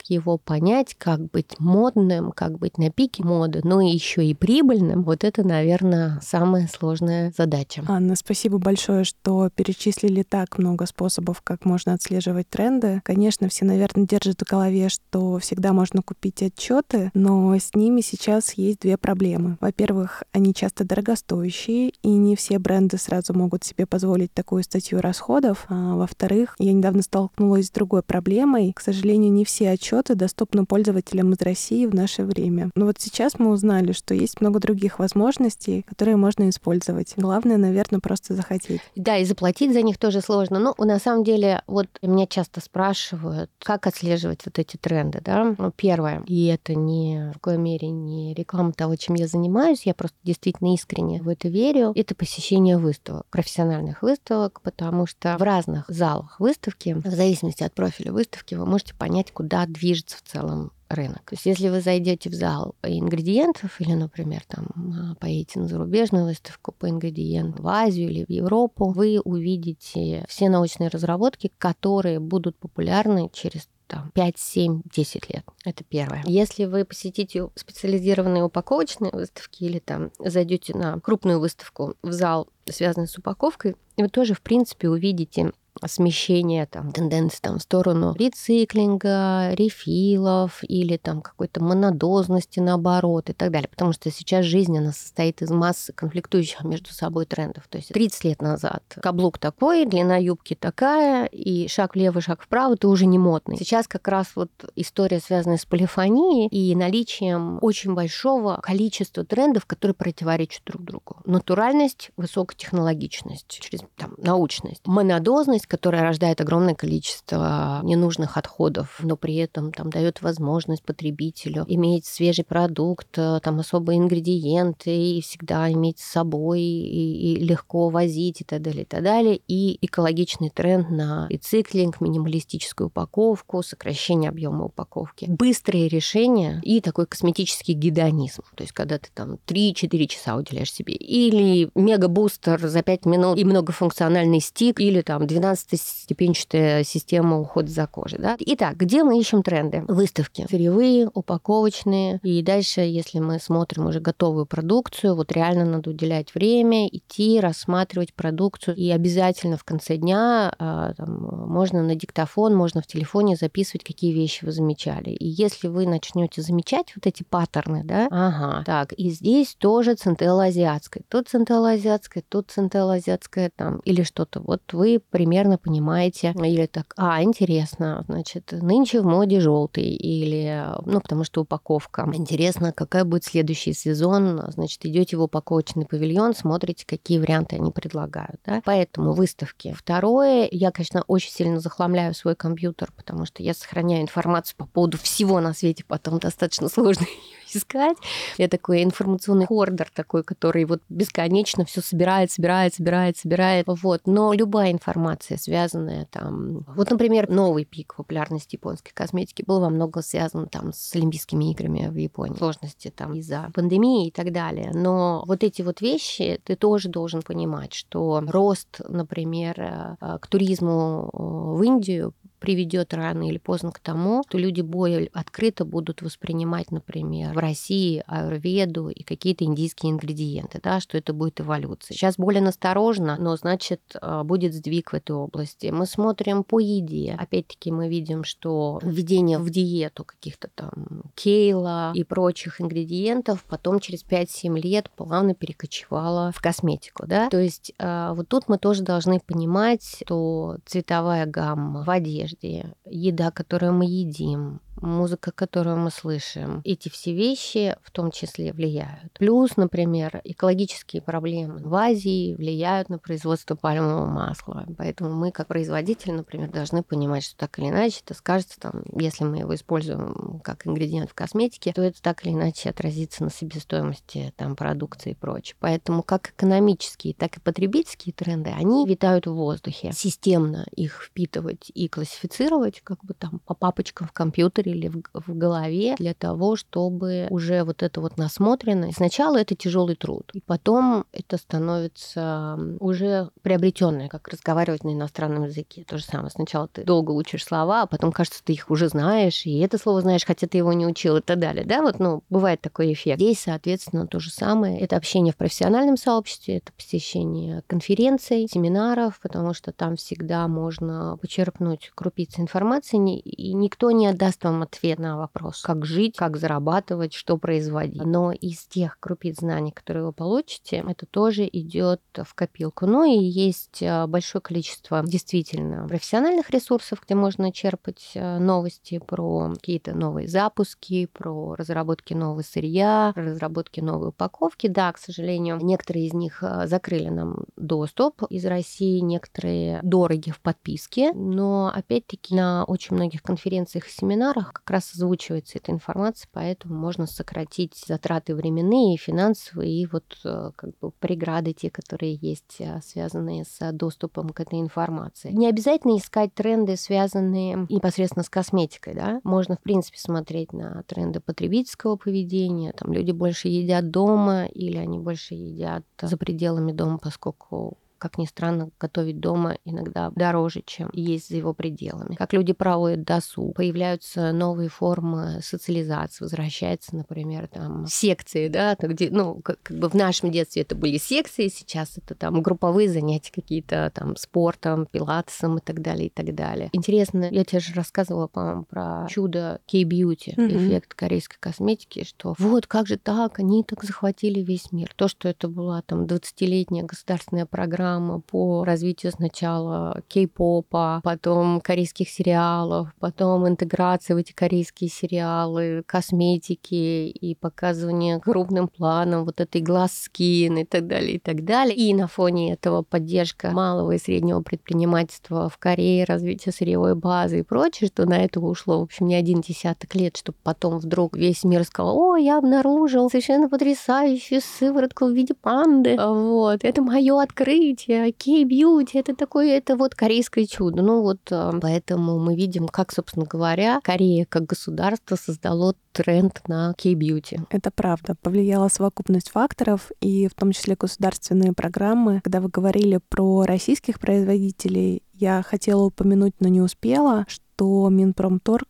[0.08, 5.24] его понять, как быть модным, как быть на пике моды, но еще и прибыльным, вот
[5.24, 7.84] это, наверное, самая сложная задача.
[7.88, 13.02] Анна, спасибо большое, что перечислили так много способов, как можно отслеживать тренды.
[13.04, 18.02] Конечно, все, наверное, держат в голове, что всегда можно можно купить отчеты, но с ними
[18.02, 19.58] сейчас есть две проблемы.
[19.60, 25.66] Во-первых, они часто дорогостоящие, и не все бренды сразу могут себе позволить такую статью расходов.
[25.68, 28.72] А во-вторых, я недавно столкнулась с другой проблемой.
[28.74, 32.70] К сожалению, не все отчеты доступны пользователям из России в наше время.
[32.76, 37.14] Но вот сейчас мы узнали, что есть много других возможностей, которые можно использовать.
[37.18, 38.82] Главное, наверное, просто захотеть.
[38.96, 40.60] Да, и заплатить за них тоже сложно.
[40.60, 45.56] Но на самом деле, вот меня часто спрашивают, как отслеживать вот эти тренды, да?
[45.80, 50.18] Первое, и это не в какой мере не реклама того, чем я занимаюсь, я просто
[50.24, 56.38] действительно искренне в это верю, это посещение выставок, профессиональных выставок, потому что в разных залах
[56.42, 61.22] выставки, в зависимости от профиля выставки, вы можете понять, куда движется в целом рынок.
[61.30, 66.26] То есть если вы зайдете в зал ингредиентов или, например, там а, поедете на зарубежную
[66.26, 72.58] выставку по ингредиентам в Азию или в Европу, вы увидите все научные разработки, которые будут
[72.58, 75.44] популярны через там, 5, 7, 10 лет.
[75.66, 76.24] Это первое.
[76.26, 83.08] Если вы посетите специализированные упаковочные выставки или там зайдете на крупную выставку в зал, связанный
[83.08, 85.52] с упаковкой, вы тоже, в принципе, увидите
[85.88, 93.52] смещение там, тенденции там, в сторону рециклинга, рефилов или там какой-то монодозности наоборот и так
[93.52, 93.70] далее.
[93.70, 97.68] Потому что сейчас жизнь, она состоит из массы конфликтующих между собой трендов.
[97.70, 102.76] То есть 30 лет назад каблук такой, длина юбки такая, и шаг влево, шаг вправо,
[102.76, 103.58] ты уже не модный.
[103.58, 109.96] Сейчас как раз вот история, связанная с полифонией и наличием очень большого количества трендов, которые
[109.96, 111.18] противоречат друг другу.
[111.26, 119.72] Натуральность, высокотехнологичность, через там, научность, монодозность, которая рождает огромное количество ненужных отходов, но при этом
[119.72, 126.12] там дает возможность потребителю иметь свежий продукт, э, там особые ингредиенты и всегда иметь с
[126.12, 129.40] собой и, и легко возить и так далее, и так далее.
[129.48, 135.26] И экологичный тренд на рециклинг, минималистическую упаковку, сокращение объема упаковки.
[135.28, 138.44] Быстрые решения и такой косметический гедонизм.
[138.56, 140.96] То есть когда ты там 3-4 часа уделяешь себе.
[140.96, 148.20] Или мега-бустер за 5 минут и многофункциональный стик, или там 12-степенчатая система ухода за кожей.
[148.20, 148.36] Да?
[148.40, 149.84] Итак, где мы ищем тренды?
[149.88, 150.46] Выставки.
[150.50, 152.20] Сырьевые, упаковочные.
[152.24, 158.14] И дальше, если мы смотрим уже готовую продукцию, вот реально надо уделять время, идти, рассматривать
[158.14, 158.76] продукцию.
[158.76, 164.14] И обязательно в конце дня а, там, можно на диктофон, можно в телефоне записывать, какие
[164.14, 165.12] вещи вы замечали.
[165.12, 170.46] И если вы начнете замечать вот эти паттерны, да, ага, так, и здесь тоже центелла
[170.46, 174.42] азиатская, тут центелла азиатская, тут центелла азиатская, там, или что-то.
[174.42, 175.02] Вот вы
[175.40, 181.42] примерно понимаете, или так, а, интересно, значит, нынче в моде желтый, или, ну, потому что
[181.42, 182.10] упаковка.
[182.14, 188.42] Интересно, какая будет следующий сезон, значит, идете в упаковочный павильон, смотрите, какие варианты они предлагают,
[188.46, 188.62] да.
[188.66, 189.74] Поэтому выставки.
[189.78, 194.98] Второе, я, конечно, очень сильно захламляю свой компьютер, потому что я сохраняю информацию по поводу
[194.98, 197.98] всего на свете, потом достаточно сложно ее искать.
[198.38, 203.66] Я такой информационный хордер такой, который вот бесконечно все собирает, собирает, собирает, собирает.
[203.68, 204.02] Вот.
[204.06, 206.66] Но любая информация, связанная там...
[206.76, 211.88] Вот, например, новый пик популярности японской косметики был во многом связан там с Олимпийскими играми
[211.88, 212.38] в Японии.
[212.38, 214.72] Сложности там из-за пандемии и так далее.
[214.74, 221.10] Но вот эти вот вещи ты тоже должен понимать, что рост, например, э, к туризму
[221.12, 221.18] э,
[221.58, 227.34] в Индию приведет рано или поздно к тому, что люди более открыто будут воспринимать, например,
[227.34, 231.96] в России аюрведу и какие-то индийские ингредиенты, да, что это будет эволюция.
[231.96, 235.68] Сейчас более насторожно, но значит а, будет сдвиг в этой области.
[235.68, 237.16] Мы смотрим по еде.
[237.18, 244.04] Опять-таки мы видим, что введение в диету каких-то там кейла и прочих ингредиентов потом через
[244.06, 247.30] 5-7 лет плавно перекочевало в косметику, да.
[247.30, 252.76] То есть а, вот тут мы тоже должны понимать, что цветовая гамма в одежде одежде,
[252.86, 256.62] еда, которую мы едим, музыка, которую мы слышим.
[256.64, 259.12] Эти все вещи в том числе влияют.
[259.14, 264.66] Плюс, например, экологические проблемы в Азии влияют на производство пальмового масла.
[264.78, 269.24] Поэтому мы, как производитель, например, должны понимать, что так или иначе это скажется, там, если
[269.24, 274.34] мы его используем как ингредиент в косметике, то это так или иначе отразится на себестоимости
[274.36, 275.56] там, продукции и прочее.
[275.60, 279.92] Поэтому как экономические, так и потребительские тренды, они витают в воздухе.
[279.94, 285.38] Системно их впитывать и классифицировать как бы там по папочкам в компьютере или в, в
[285.38, 288.98] голове для того, чтобы уже вот это вот насмотренность.
[288.98, 295.86] Сначала это тяжелый труд, и потом это становится уже приобретенное, как разговаривать на иностранном языке.
[295.88, 296.30] То же самое.
[296.30, 300.02] Сначала ты долго учишь слова, а потом кажется, ты их уже знаешь, и это слово
[300.02, 301.66] знаешь, хотя ты его не учил и так далее.
[301.66, 303.20] Да, вот, ну, бывает такой эффект.
[303.20, 304.80] Здесь, соответственно, то же самое.
[304.80, 311.92] Это общение в профессиональном сообществе, это посещение конференций, семинаров, потому что там всегда можно почерпнуть
[311.96, 317.38] крупицы информации, и никто не отдаст вам ответ на вопрос, как жить, как зарабатывать, что
[317.38, 318.04] производить.
[318.04, 322.86] Но из тех крупиц знаний, которые вы получите, это тоже идет в копилку.
[322.86, 329.54] Ну и есть э, большое количество действительно профессиональных ресурсов, где можно черпать э, новости про
[329.54, 334.68] какие-то новые запуски, про разработки нового сырья, разработки новой упаковки.
[334.68, 340.40] Да, к сожалению, некоторые из них э, закрыли нам доступ из России, некоторые дороги в
[340.40, 346.76] подписке, но опять-таки на очень многих конференциях и семинарах как раз озвучивается эта информация, поэтому
[346.76, 352.80] можно сократить затраты временные, финансовые и вот э, как бы преграды те, которые есть, э,
[352.84, 355.32] связанные с доступом к этой информации.
[355.32, 359.22] Не обязательно искать тренды, связанные непосредственно с косметикой, да.
[359.24, 362.74] Можно, в принципе, смотреть на тренды потребительского поведения.
[362.74, 368.26] Там люди больше едят дома или они больше едят за пределами дома, поскольку как ни
[368.26, 372.16] странно, готовить дома иногда дороже, чем есть за его пределами.
[372.16, 379.42] Как люди проводят досуг, появляются новые формы социализации, возвращается, например, там секции, да, где, ну,
[379.42, 383.92] как, как бы в нашем детстве это были секции, сейчас это там групповые занятия какие-то
[383.94, 386.70] там спортом, пилатесом и так далее, и так далее.
[386.74, 390.68] Интересно, я тебе же рассказывала, по-моему, про чудо K-beauty, mm-hmm.
[390.68, 394.92] эффект корейской косметики, что вот как же так, они так захватили весь мир.
[394.96, 402.10] То, что это была там 20-летняя государственная программа, программа по развитию сначала кей-попа, потом корейских
[402.10, 409.94] сериалов, потом интеграция в эти корейские сериалы, косметики и показывание крупным планом вот этой глаз
[409.94, 411.76] скин и так далее, и так далее.
[411.76, 417.44] И на фоне этого поддержка малого и среднего предпринимательства в Корее, развитие сырьевой базы и
[417.44, 421.44] прочее, что на это ушло, в общем, не один десяток лет, чтобы потом вдруг весь
[421.44, 425.98] мир сказал, о, я обнаружил совершенно потрясающую сыворотку в виде панды.
[425.98, 430.82] Вот, это мое открытие, кей-бьюти, это такое, это вот корейское чудо.
[430.82, 436.74] Ну вот, э, поэтому мы видим, как, собственно говоря, Корея как государство создало тренд на
[436.78, 437.40] кей-бьюти.
[437.50, 438.16] Это правда.
[438.22, 442.22] Повлияла совокупность факторов, и в том числе государственные программы.
[442.24, 448.68] Когда вы говорили про российских производителей, я хотела упомянуть, но не успела, что Минпромторг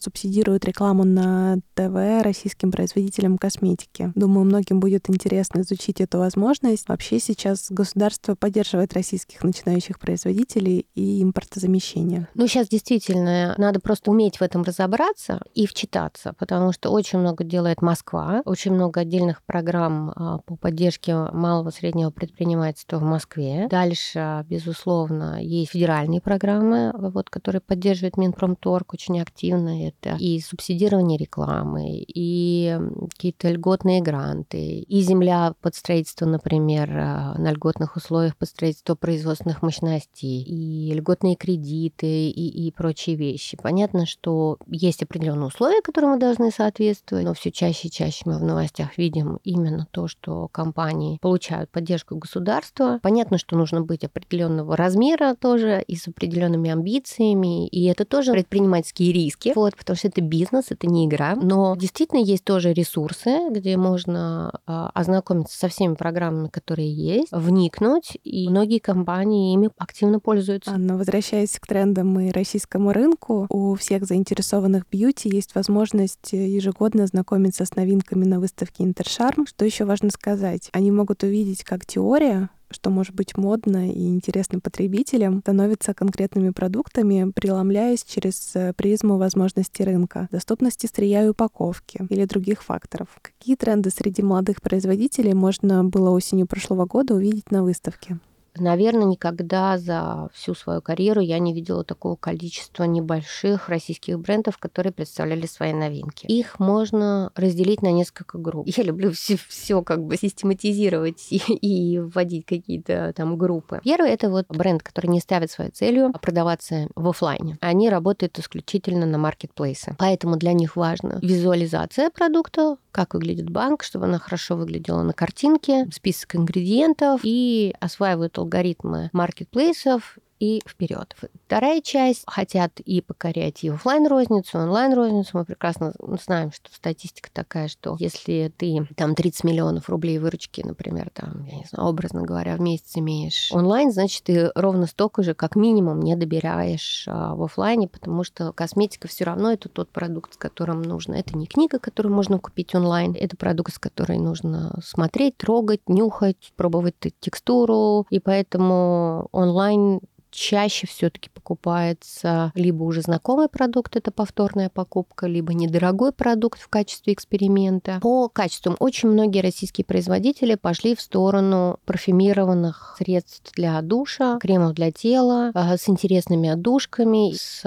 [0.00, 4.12] субсидирует рекламу на ТВ российским производителям косметики.
[4.14, 6.88] Думаю, многим будет интересно изучить эту возможность.
[6.88, 12.28] Вообще сейчас государство поддерживает российских начинающих производителей и импортозамещение.
[12.34, 17.44] Ну, сейчас действительно надо просто уметь в этом разобраться и вчитаться, потому что очень много
[17.44, 23.66] делает Москва, очень много отдельных программ а, по поддержке малого среднего предпринимательства в Москве.
[23.70, 31.18] Дальше, безусловно, есть федеральные программы, вот, которые поддерживает Минпромторг очень активно естественно, это и субсидирование
[31.18, 32.78] рекламы, и
[33.10, 39.62] какие-то льготные гранты, и земля под строительство, например, а, на льготных условиях под строительство производственных
[39.62, 43.58] мощностей, и льготные кредиты, и, и прочие вещи.
[43.60, 48.38] Понятно, что есть определенные условия, которым мы должны соответствовать, но все чаще и чаще мы
[48.38, 52.98] в новостях видим именно то, что компании получают поддержку государства.
[53.02, 59.12] Понятно, что нужно быть определенного размера тоже и с определенными амбициями, и это тоже предпринимательские
[59.12, 61.34] риски, риски, вот, потому что это бизнес, это не игра.
[61.36, 68.16] Но действительно есть тоже ресурсы, где можно а, ознакомиться со всеми программами, которые есть, вникнуть,
[68.24, 70.70] и многие компании ими активно пользуются.
[70.72, 77.64] Анна, возвращаясь к трендам и российскому рынку, у всех заинтересованных бьюти есть возможность ежегодно знакомиться
[77.64, 79.46] с новинками на выставке Интершарм.
[79.46, 80.68] Что еще важно сказать?
[80.72, 87.30] Они могут увидеть как теория, что может быть модно и интересно потребителям, становится конкретными продуктами,
[87.34, 93.08] преломляясь через э, призму возможностей рынка, доступности сырья и упаковки или других факторов.
[93.22, 98.18] Какие тренды среди молодых производителей можно было осенью прошлого года увидеть на выставке?
[98.58, 104.92] Наверное, никогда за всю свою карьеру я не видела такого количества небольших российских брендов, которые
[104.92, 106.26] представляли свои новинки.
[106.26, 108.66] Их можно разделить на несколько групп.
[108.68, 113.80] Я люблю все, все как бы систематизировать и, и вводить какие-то там группы.
[113.84, 117.58] Первый это вот бренд, который не ставит своей целью продаваться в офлайне.
[117.60, 119.94] Они работают исключительно на маркетплейсы.
[119.98, 125.88] Поэтому для них важна визуализация продукта, как выглядит банк, чтобы она хорошо выглядела на картинке,
[125.92, 131.14] список ингредиентов и осваивают алгоритмы маркетплейсов и вперед.
[131.46, 135.30] Вторая часть хотят и покорять и офлайн розницу, онлайн розницу.
[135.34, 141.10] Мы прекрасно знаем, что статистика такая, что если ты там 30 миллионов рублей выручки, например,
[141.12, 145.34] там, я не знаю, образно говоря, в месяц имеешь онлайн, значит, ты ровно столько же,
[145.34, 150.34] как минимум, не добираешь а, в офлайне, потому что косметика все равно это тот продукт,
[150.34, 151.14] с которым нужно.
[151.14, 156.52] Это не книга, которую можно купить онлайн, это продукт, с которой нужно смотреть, трогать, нюхать,
[156.56, 165.26] пробовать текстуру, и поэтому онлайн чаще все-таки покупается либо уже знакомый продукт, это повторная покупка,
[165.26, 167.98] либо недорогой продукт в качестве эксперимента.
[168.00, 174.92] По качествам очень многие российские производители пошли в сторону парфюмированных средств для душа, кремов для
[174.92, 177.62] тела, а, с интересными отдушками, с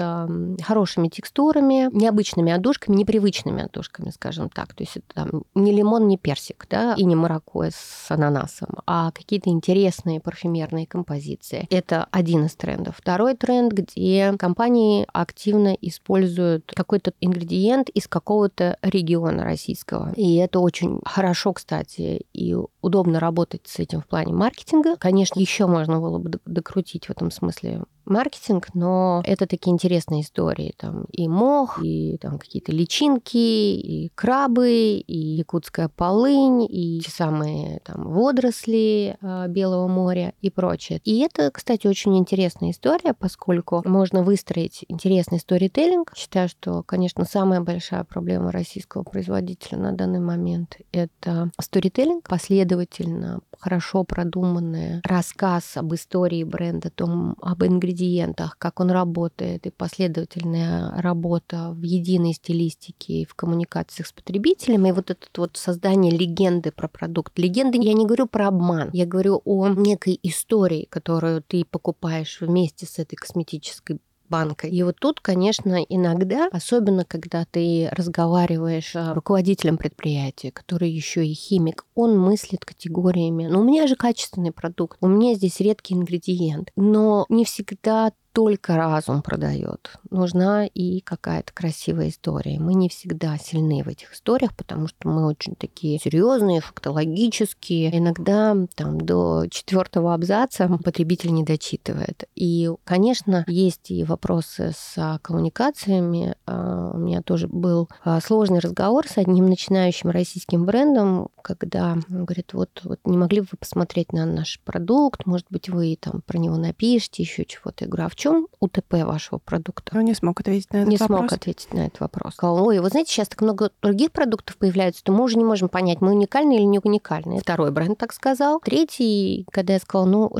[0.62, 4.74] хорошими текстурами, необычными отдушками, непривычными отдушками, скажем так.
[4.74, 9.10] То есть это там не лимон, не персик, да, и не маракуя с ананасом, а
[9.12, 11.66] какие-то интересные парфюмерные композиции.
[11.70, 12.96] Это один из трендов.
[12.98, 20.12] Второй тренд, где компании активно используют какой-то ингредиент из какого-то региона российского.
[20.16, 24.96] И это очень хорошо, кстати, и удобно работать с этим в плане маркетинга.
[24.96, 30.74] Конечно, еще можно было бы докрутить в этом смысле маркетинг, но это такие интересные истории.
[30.76, 38.08] Там и мох, и там какие-то личинки, и крабы, и якутская полынь, и самые там
[38.08, 41.00] водоросли э, Белого моря и прочее.
[41.04, 46.12] И это, кстати, очень интересная история, поскольку можно выстроить интересный сторителлинг.
[46.16, 54.02] Считаю, что, конечно, самая большая проблема российского производителя на данный момент— это сторителлинг, последовательно, хорошо
[54.02, 61.82] продуманный рассказ об истории бренда, том, об ингредиентах, как он работает, и последовательная работа в
[61.82, 67.38] единой стилистике и в коммуникациях с потребителями, и вот это вот создание легенды про продукт.
[67.38, 72.86] Легенды, я не говорю про обман, я говорю о некой истории, которую ты покупаешь вместе
[72.86, 74.00] с этой косметической
[74.32, 74.66] банка.
[74.66, 81.34] И вот тут, конечно, иногда, особенно когда ты разговариваешь с руководителем предприятия, который еще и
[81.34, 83.46] химик, он мыслит категориями.
[83.46, 86.70] Ну, у меня же качественный продукт, у меня здесь редкий ингредиент.
[86.76, 89.92] Но не всегда только разум продает.
[90.10, 92.58] Нужна и какая-то красивая история.
[92.58, 97.96] Мы не всегда сильны в этих историях, потому что мы очень такие серьезные, фактологические.
[97.96, 102.24] Иногда там до четвертого абзаца потребитель не дочитывает.
[102.34, 106.34] И, конечно, есть и вопросы с коммуникациями.
[106.46, 112.24] А, у меня тоже был а, сложный разговор с одним начинающим российским брендом, когда он
[112.24, 116.22] говорит, вот, вот не могли бы вы посмотреть на наш продукт, может быть, вы там
[116.22, 117.84] про него напишите, еще чего-то.
[117.84, 119.98] Я говорю, а в чем УТП вашего продукта?
[119.98, 121.22] Он не смог ответить на этот не вопрос.
[121.22, 122.34] Не смог ответить на этот вопрос.
[122.34, 125.68] Сказал, ой, вы знаете, сейчас так много других продуктов появляется, то мы уже не можем
[125.68, 127.40] понять, мы уникальны или не уникальны.
[127.40, 128.60] Второй бренд так сказал.
[128.60, 130.32] Третий, когда я сказала, ну,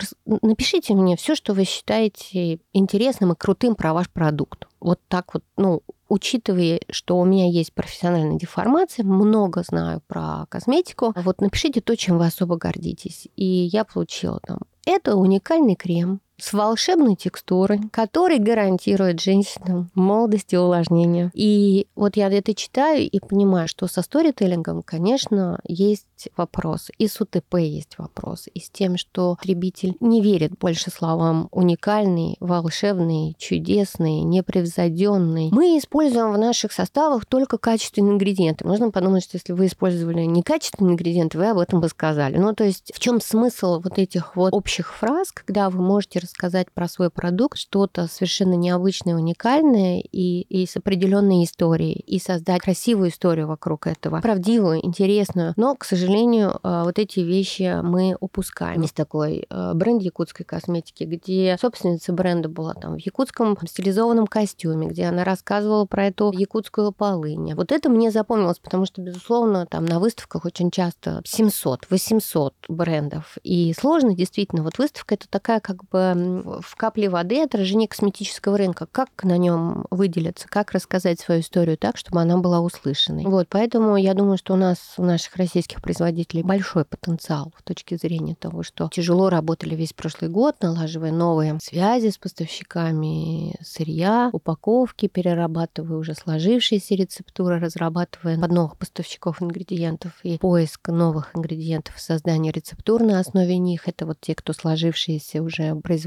[0.42, 4.68] напишите мне все, что вы считаете интересным и крутым про ваш продукт.
[4.78, 11.14] Вот так вот, ну, учитывая, что у меня есть профессиональная деформация, много знаю про косметику,
[11.16, 13.26] вот напишите то, чем вы особо гордитесь.
[13.34, 20.56] И я получила там это уникальный крем с волшебной текстурой, который гарантирует женщинам молодость и
[20.56, 21.30] увлажнение.
[21.34, 27.20] И вот я это читаю и понимаю, что со сторителлингом, конечно, есть вопрос, и с
[27.20, 34.22] УТП есть вопрос, и с тем, что потребитель не верит больше словам уникальный, волшебный, чудесный,
[34.22, 35.50] непревзойденный.
[35.52, 38.66] Мы используем в наших составах только качественные ингредиенты.
[38.66, 42.36] Можно подумать, что если вы использовали некачественные ингредиенты, вы об этом бы сказали.
[42.36, 46.72] Ну, то есть в чем смысл вот этих вот общих фраз, когда вы можете рассказать
[46.72, 53.10] про свой продукт что-то совершенно необычное, уникальное и, и с определенной историей, и создать красивую
[53.10, 55.52] историю вокруг этого, правдивую, интересную.
[55.56, 58.80] Но, к сожалению, э, вот эти вещи мы упускаем.
[58.80, 64.88] Есть такой э, бренд якутской косметики, где собственница бренда была там в якутском стилизованном костюме,
[64.88, 67.54] где она рассказывала про эту якутскую полынь.
[67.54, 73.36] Вот это мне запомнилось, потому что, безусловно, там на выставках очень часто 700-800 брендов.
[73.42, 74.62] И сложно действительно.
[74.62, 78.86] Вот выставка это такая как бы в капле воды отражение косметического рынка.
[78.90, 83.24] Как на нем выделиться, как рассказать свою историю так, чтобы она была услышанной.
[83.24, 87.96] Вот, поэтому я думаю, что у нас, у наших российских производителей большой потенциал в точке
[87.96, 95.08] зрения того, что тяжело работали весь прошлый год, налаживая новые связи с поставщиками сырья, упаковки,
[95.08, 103.02] перерабатывая уже сложившиеся рецептуры, разрабатывая под новых поставщиков ингредиентов и поиск новых ингредиентов, создание рецептур
[103.02, 103.88] на основе них.
[103.88, 106.01] Это вот те, кто сложившиеся уже производители,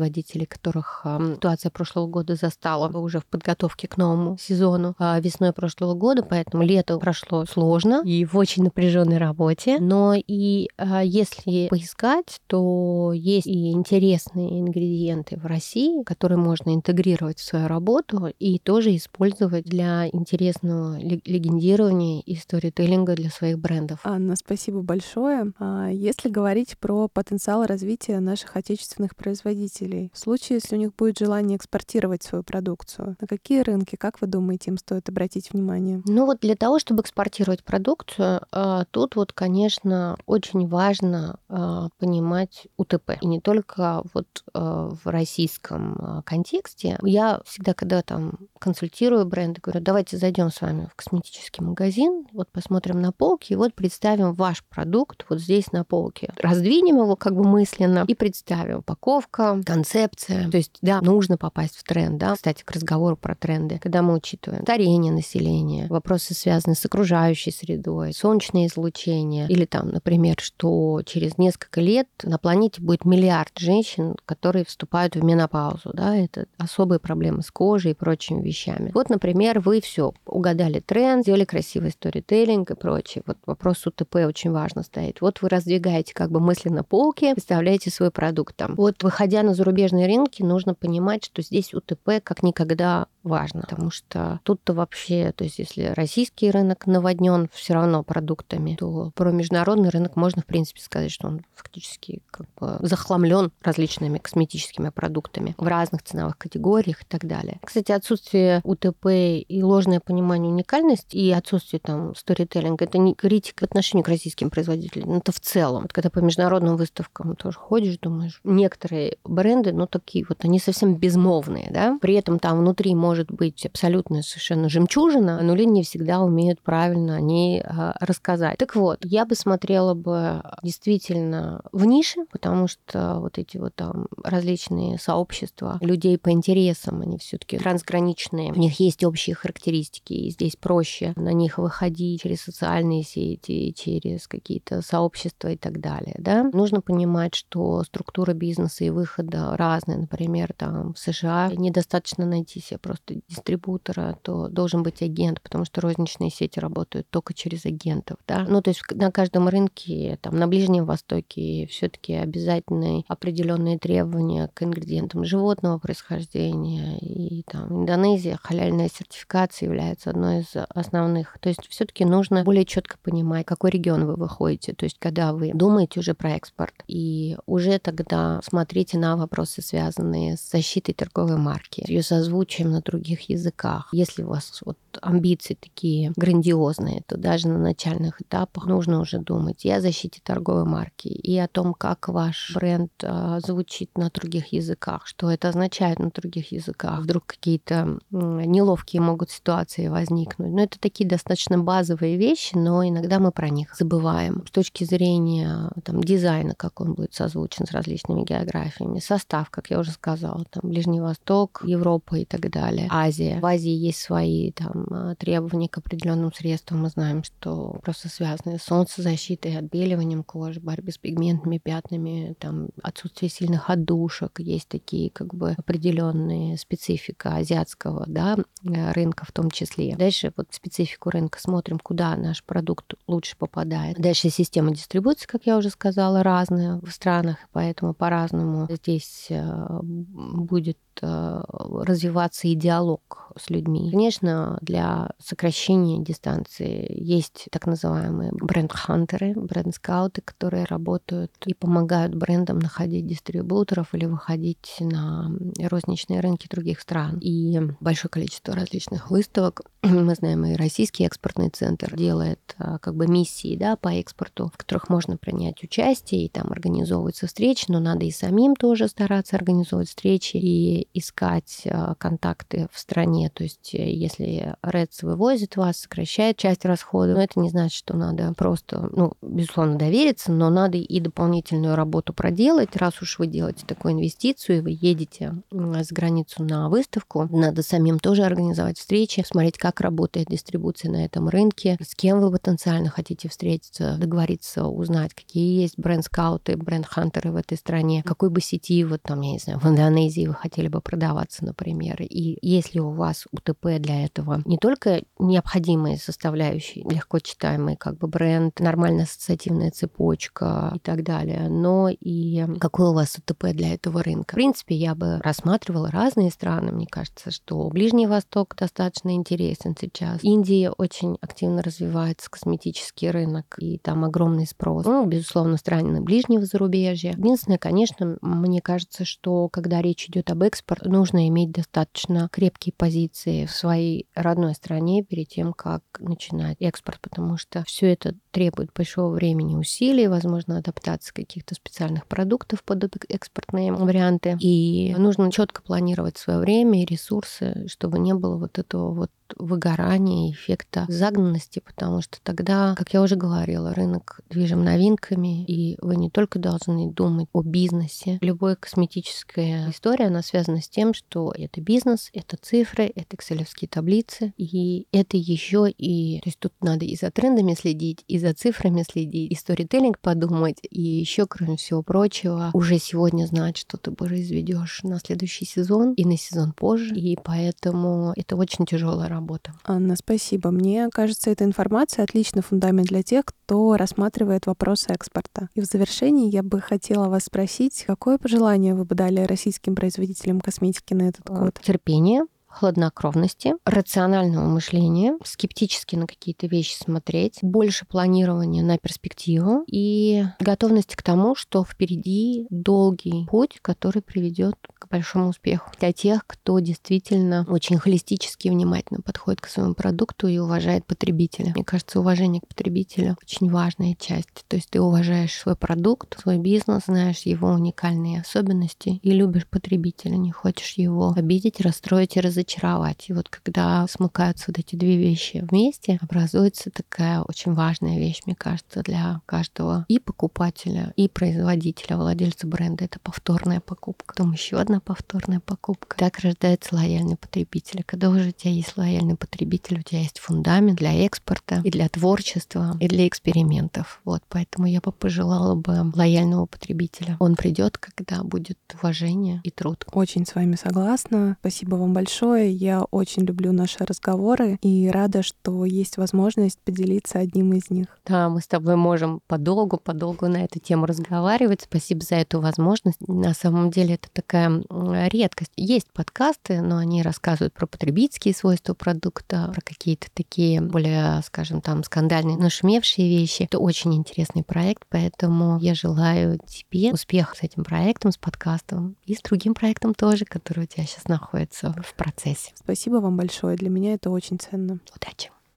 [0.45, 6.23] которых ситуация прошлого года застала уже в подготовке к новому сезону а, весной прошлого года,
[6.23, 9.77] поэтому лето прошло сложно и в очень напряженной работе.
[9.79, 17.39] Но и а, если поискать, то есть и интересные ингредиенты в России, которые можно интегрировать
[17.39, 23.99] в свою работу и тоже использовать для интересного легендирования и сторителлинга для своих брендов.
[24.03, 25.51] Анна, спасибо большое.
[25.59, 31.17] А, если говорить про потенциал развития наших отечественных производителей, в случае, если у них будет
[31.19, 36.01] желание экспортировать свою продукцию, на какие рынки, как вы думаете, им стоит обратить внимание?
[36.05, 42.67] Ну вот для того, чтобы экспортировать продукцию, а, тут вот, конечно, очень важно а, понимать
[42.77, 43.11] УТП.
[43.21, 46.97] И не только вот в российском контексте.
[47.01, 52.49] Я всегда, когда там консультирую бренды, говорю, давайте зайдем с вами в косметический магазин, вот
[52.49, 56.33] посмотрим на полки, и вот представим ваш продукт вот здесь на полке.
[56.37, 58.79] Раздвинем его как бы мысленно и представим.
[58.79, 60.49] Упаковка, концепция.
[60.49, 62.35] То есть, да, нужно попасть в тренд, да.
[62.35, 63.79] Кстати, к разговору про тренды.
[63.79, 70.37] Когда мы учитываем старение населения, вопросы, связанные с окружающей средой, солнечное излучение, или там, например,
[70.39, 76.45] что через несколько лет на планете будет миллиард женщин, которые вступают в менопаузу, да, это
[76.57, 78.91] особые проблемы с кожей и прочими вещами.
[78.93, 83.23] Вот, например, вы все угадали тренд, сделали красивый сторителлинг и прочее.
[83.25, 85.21] Вот вопрос УТП очень важно стоит.
[85.21, 88.75] Вот вы раздвигаете как бы мысленно полки, представляете свой продукт там.
[88.75, 94.39] Вот выходя на зарубежные рынки, нужно понимать, что здесь УТП как никогда важно, потому что
[94.43, 100.15] тут-то вообще, то есть если российский рынок наводнен все равно продуктами, то про международный рынок
[100.15, 106.03] можно, в принципе, сказать, что он фактически как бы захламлен различными косметическими продуктами в разных
[106.03, 107.59] ценовых категориях и так далее.
[107.63, 113.65] Кстати, отсутствие УТП и ложное понимание уникальности и отсутствие там сторителлинга, это не критика по
[113.65, 115.83] отношению к российским производителям, это в целом.
[115.83, 120.95] Вот когда по международным выставкам тоже ходишь, думаешь, некоторые бренды, ну такие вот, они совсем
[120.95, 126.21] безмолвные, да, при этом там внутри может быть абсолютно совершенно жемчужина, но люди не всегда
[126.21, 128.57] умеют правильно о ней а, рассказать.
[128.57, 134.07] Так вот, я бы смотрела бы действительно в нише, потому что вот эти вот там
[134.23, 140.31] различные сообщества людей по интересам, они все таки трансграничные, у них есть общие характеристики, и
[140.31, 146.15] здесь проще на них выходить через социальные сети, через какие-то сообщества и так далее.
[146.17, 146.43] Да?
[146.53, 149.97] Нужно понимать, что структура бизнеса и выхода разные.
[149.97, 155.81] Например, там в США недостаточно найти себе просто дистрибутора, то должен быть агент, потому что
[155.81, 158.17] розничные сети работают только через агентов.
[158.27, 158.45] Да?
[158.47, 164.63] Ну, то есть на каждом рынке, там, на Ближнем Востоке все-таки обязательные определенные требования к
[164.63, 166.97] ингредиентам животного происхождения.
[166.99, 171.37] И там Индонезия, халяльная сертификация является одной из основных.
[171.39, 174.73] То есть все-таки нужно более четко понимать, какой регион вы выходите.
[174.73, 180.37] То есть когда вы думаете уже про экспорт, и уже тогда смотрите на вопросы, связанные
[180.37, 183.89] с защитой торговой марки, ее созвучием на других языках.
[183.91, 189.65] Если у вас вот амбиции такие грандиозные, то даже на начальных этапах нужно уже думать
[189.65, 194.53] и о защите торговой марки, и о том, как ваш бренд а, звучит на других
[194.53, 197.01] языках, что это означает на других языках.
[197.01, 200.51] Вдруг какие-то неловкие могут ситуации возникнуть.
[200.51, 204.43] Но это такие достаточно базовые вещи, но иногда мы про них забываем.
[204.47, 209.79] С точки зрения там, дизайна, как он будет созвучен с различными географиями, состав, как я
[209.79, 212.87] уже сказала, там Ближний Восток, Европа и так далее.
[212.91, 213.39] Азия.
[213.39, 216.81] В Азии есть свои там а, требования к определенным средствам.
[216.81, 223.29] Мы знаем, что просто связаны с солнцезащитой, отбеливанием кожи, борьбой с пигментными пятнами, там отсутствие
[223.29, 224.39] сильных отдушек.
[224.39, 229.95] Есть такие как бы определенные специфика азиатского да, рынка в том числе.
[229.95, 233.97] Дальше вот специфику рынка смотрим, куда наш продукт лучше попадает.
[233.97, 240.77] Дальше система дистрибуции, как я уже сказала, разная в странах, поэтому по-разному здесь а, будет
[241.01, 243.89] развиваться идеал диалог с людьми.
[243.91, 253.07] Конечно, для сокращения дистанции есть так называемые бренд-хантеры, бренд-скауты, которые работают и помогают брендам находить
[253.07, 257.17] дистрибуторов или выходить на розничные рынки других стран.
[257.19, 259.61] И большое количество различных выставок.
[259.83, 264.57] Мы знаем, и российский экспортный центр делает а, как бы миссии да, по экспорту, в
[264.57, 269.89] которых можно принять участие, и там организовываются встречи, но надо и самим тоже стараться организовывать
[269.89, 273.29] встречи и искать а, контакты в стране.
[273.33, 277.95] То есть э, если РЭЦ вывозит вас, сокращает часть расходов, но это не значит, что
[277.95, 282.75] надо просто, ну, безусловно, довериться, но надо и дополнительную работу проделать.
[282.75, 287.99] Раз уж вы делаете такую инвестицию, и вы едете за границу на выставку, надо самим
[287.99, 293.29] тоже организовать встречи, смотреть, как работает дистрибуция на этом рынке, с кем вы потенциально хотите
[293.29, 299.21] встретиться, договориться, узнать, какие есть бренд-скауты, бренд-хантеры в этой стране, какой бы сети, вот там,
[299.21, 303.79] я не знаю, в Индонезии вы хотели бы продаваться, например, и если у вас УТП
[303.79, 310.79] для этого не только необходимые составляющие, легко читаемый как бы бренд, нормальная ассоциативная цепочка и
[310.79, 314.33] так далее, но и какой у вас УТП для этого рынка.
[314.33, 316.71] В принципе, я бы рассматривала разные страны.
[316.71, 320.19] Мне кажется, что Ближний Восток достаточно интересен сейчас.
[320.23, 324.85] Индия очень активно развивается, косметический рынок, и там огромный спрос.
[324.85, 327.11] Ну, безусловно, страны ближнего зарубежья.
[327.11, 333.45] Единственное, конечно, мне кажется, что когда речь идет об экспорте, нужно иметь достаточно крепкие позиции
[333.45, 339.13] в своей родной стране перед тем, как начинать экспорт, потому что все это требует большого
[339.13, 344.37] времени, усилий, возможно, адаптации каких-то специальных продуктов под экспортные варианты.
[344.39, 350.31] И нужно четко планировать свое время и ресурсы, чтобы не было вот этого вот выгорания,
[350.31, 356.09] эффекта загнанности, потому что тогда, как я уже говорила, рынок движим новинками, и вы не
[356.09, 358.19] только должны думать о бизнесе.
[358.21, 364.33] Любая косметическая история, она связана с тем, что это бизнес, это цифры, это экселевские таблицы,
[364.37, 366.19] и это еще и...
[366.21, 370.59] То есть тут надо и за трендами следить, и за цифрами следить, и сторителлинг подумать,
[370.69, 376.05] и еще, кроме всего прочего, уже сегодня знать, что ты произведешь на следующий сезон и
[376.05, 379.53] на сезон позже, и поэтому это очень тяжелая работа.
[379.63, 380.51] Анна, спасибо.
[380.51, 385.49] Мне кажется, эта информация отличный фундамент для тех, кто рассматривает вопрос экспорта.
[385.55, 390.41] И в завершении я бы хотела вас спросить, какое пожелание вы бы дали российским производителям
[390.41, 391.59] косметики на этот год?
[391.63, 392.23] Терпение,
[392.55, 401.03] хладнокровности, рационального мышления, скептически на какие-то вещи смотреть, больше планирования на перспективу и готовности к
[401.03, 404.55] тому, что впереди долгий путь, который приведет
[404.89, 405.71] большому успеху.
[405.79, 411.51] Для тех, кто действительно очень холистически и внимательно подходит к своему продукту и уважает потребителя.
[411.55, 414.45] Мне кажется, уважение к потребителю очень важная часть.
[414.47, 420.15] То есть ты уважаешь свой продукт, свой бизнес, знаешь его уникальные особенности и любишь потребителя,
[420.15, 423.05] не хочешь его обидеть, расстроить и разочаровать.
[423.09, 428.35] И вот когда смыкаются вот эти две вещи вместе, образуется такая очень важная вещь, мне
[428.35, 432.85] кажется, для каждого и покупателя, и производителя, владельца бренда.
[432.85, 434.05] Это повторная покупка.
[434.07, 435.97] Потом еще одна повторная покупка.
[435.97, 437.83] Так рождается лояльный потребитель.
[437.85, 441.89] Когда уже у тебя есть лояльный потребитель, у тебя есть фундамент для экспорта, и для
[441.89, 443.99] творчества, и для экспериментов.
[444.05, 447.17] Вот, поэтому я бы пожелала бы лояльного потребителя.
[447.19, 449.85] Он придет, когда будет уважение и труд.
[449.91, 451.37] Очень с вами согласна.
[451.41, 452.51] Спасибо вам большое большое.
[452.51, 457.87] Я очень люблю наши разговоры и рада, что есть возможность поделиться одним из них.
[458.05, 461.61] Да, мы с тобой можем подолгу-подолгу на эту тему разговаривать.
[461.61, 462.99] Спасибо за эту возможность.
[463.07, 465.51] На самом деле это такая редкость.
[465.55, 471.83] Есть подкасты, но они рассказывают про потребительские свойства продукта, про какие-то такие более, скажем, там
[471.83, 473.43] скандальные, нашумевшие вещи.
[473.43, 479.15] Это очень интересный проект, поэтому я желаю тебе успеха с этим проектом, с подкастом и
[479.15, 482.51] с другим проектом тоже, который у тебя сейчас находится в процессе процессе.
[482.55, 483.57] Спасибо вам большое.
[483.57, 484.79] Для меня это очень ценно.
[484.95, 485.34] Удачи.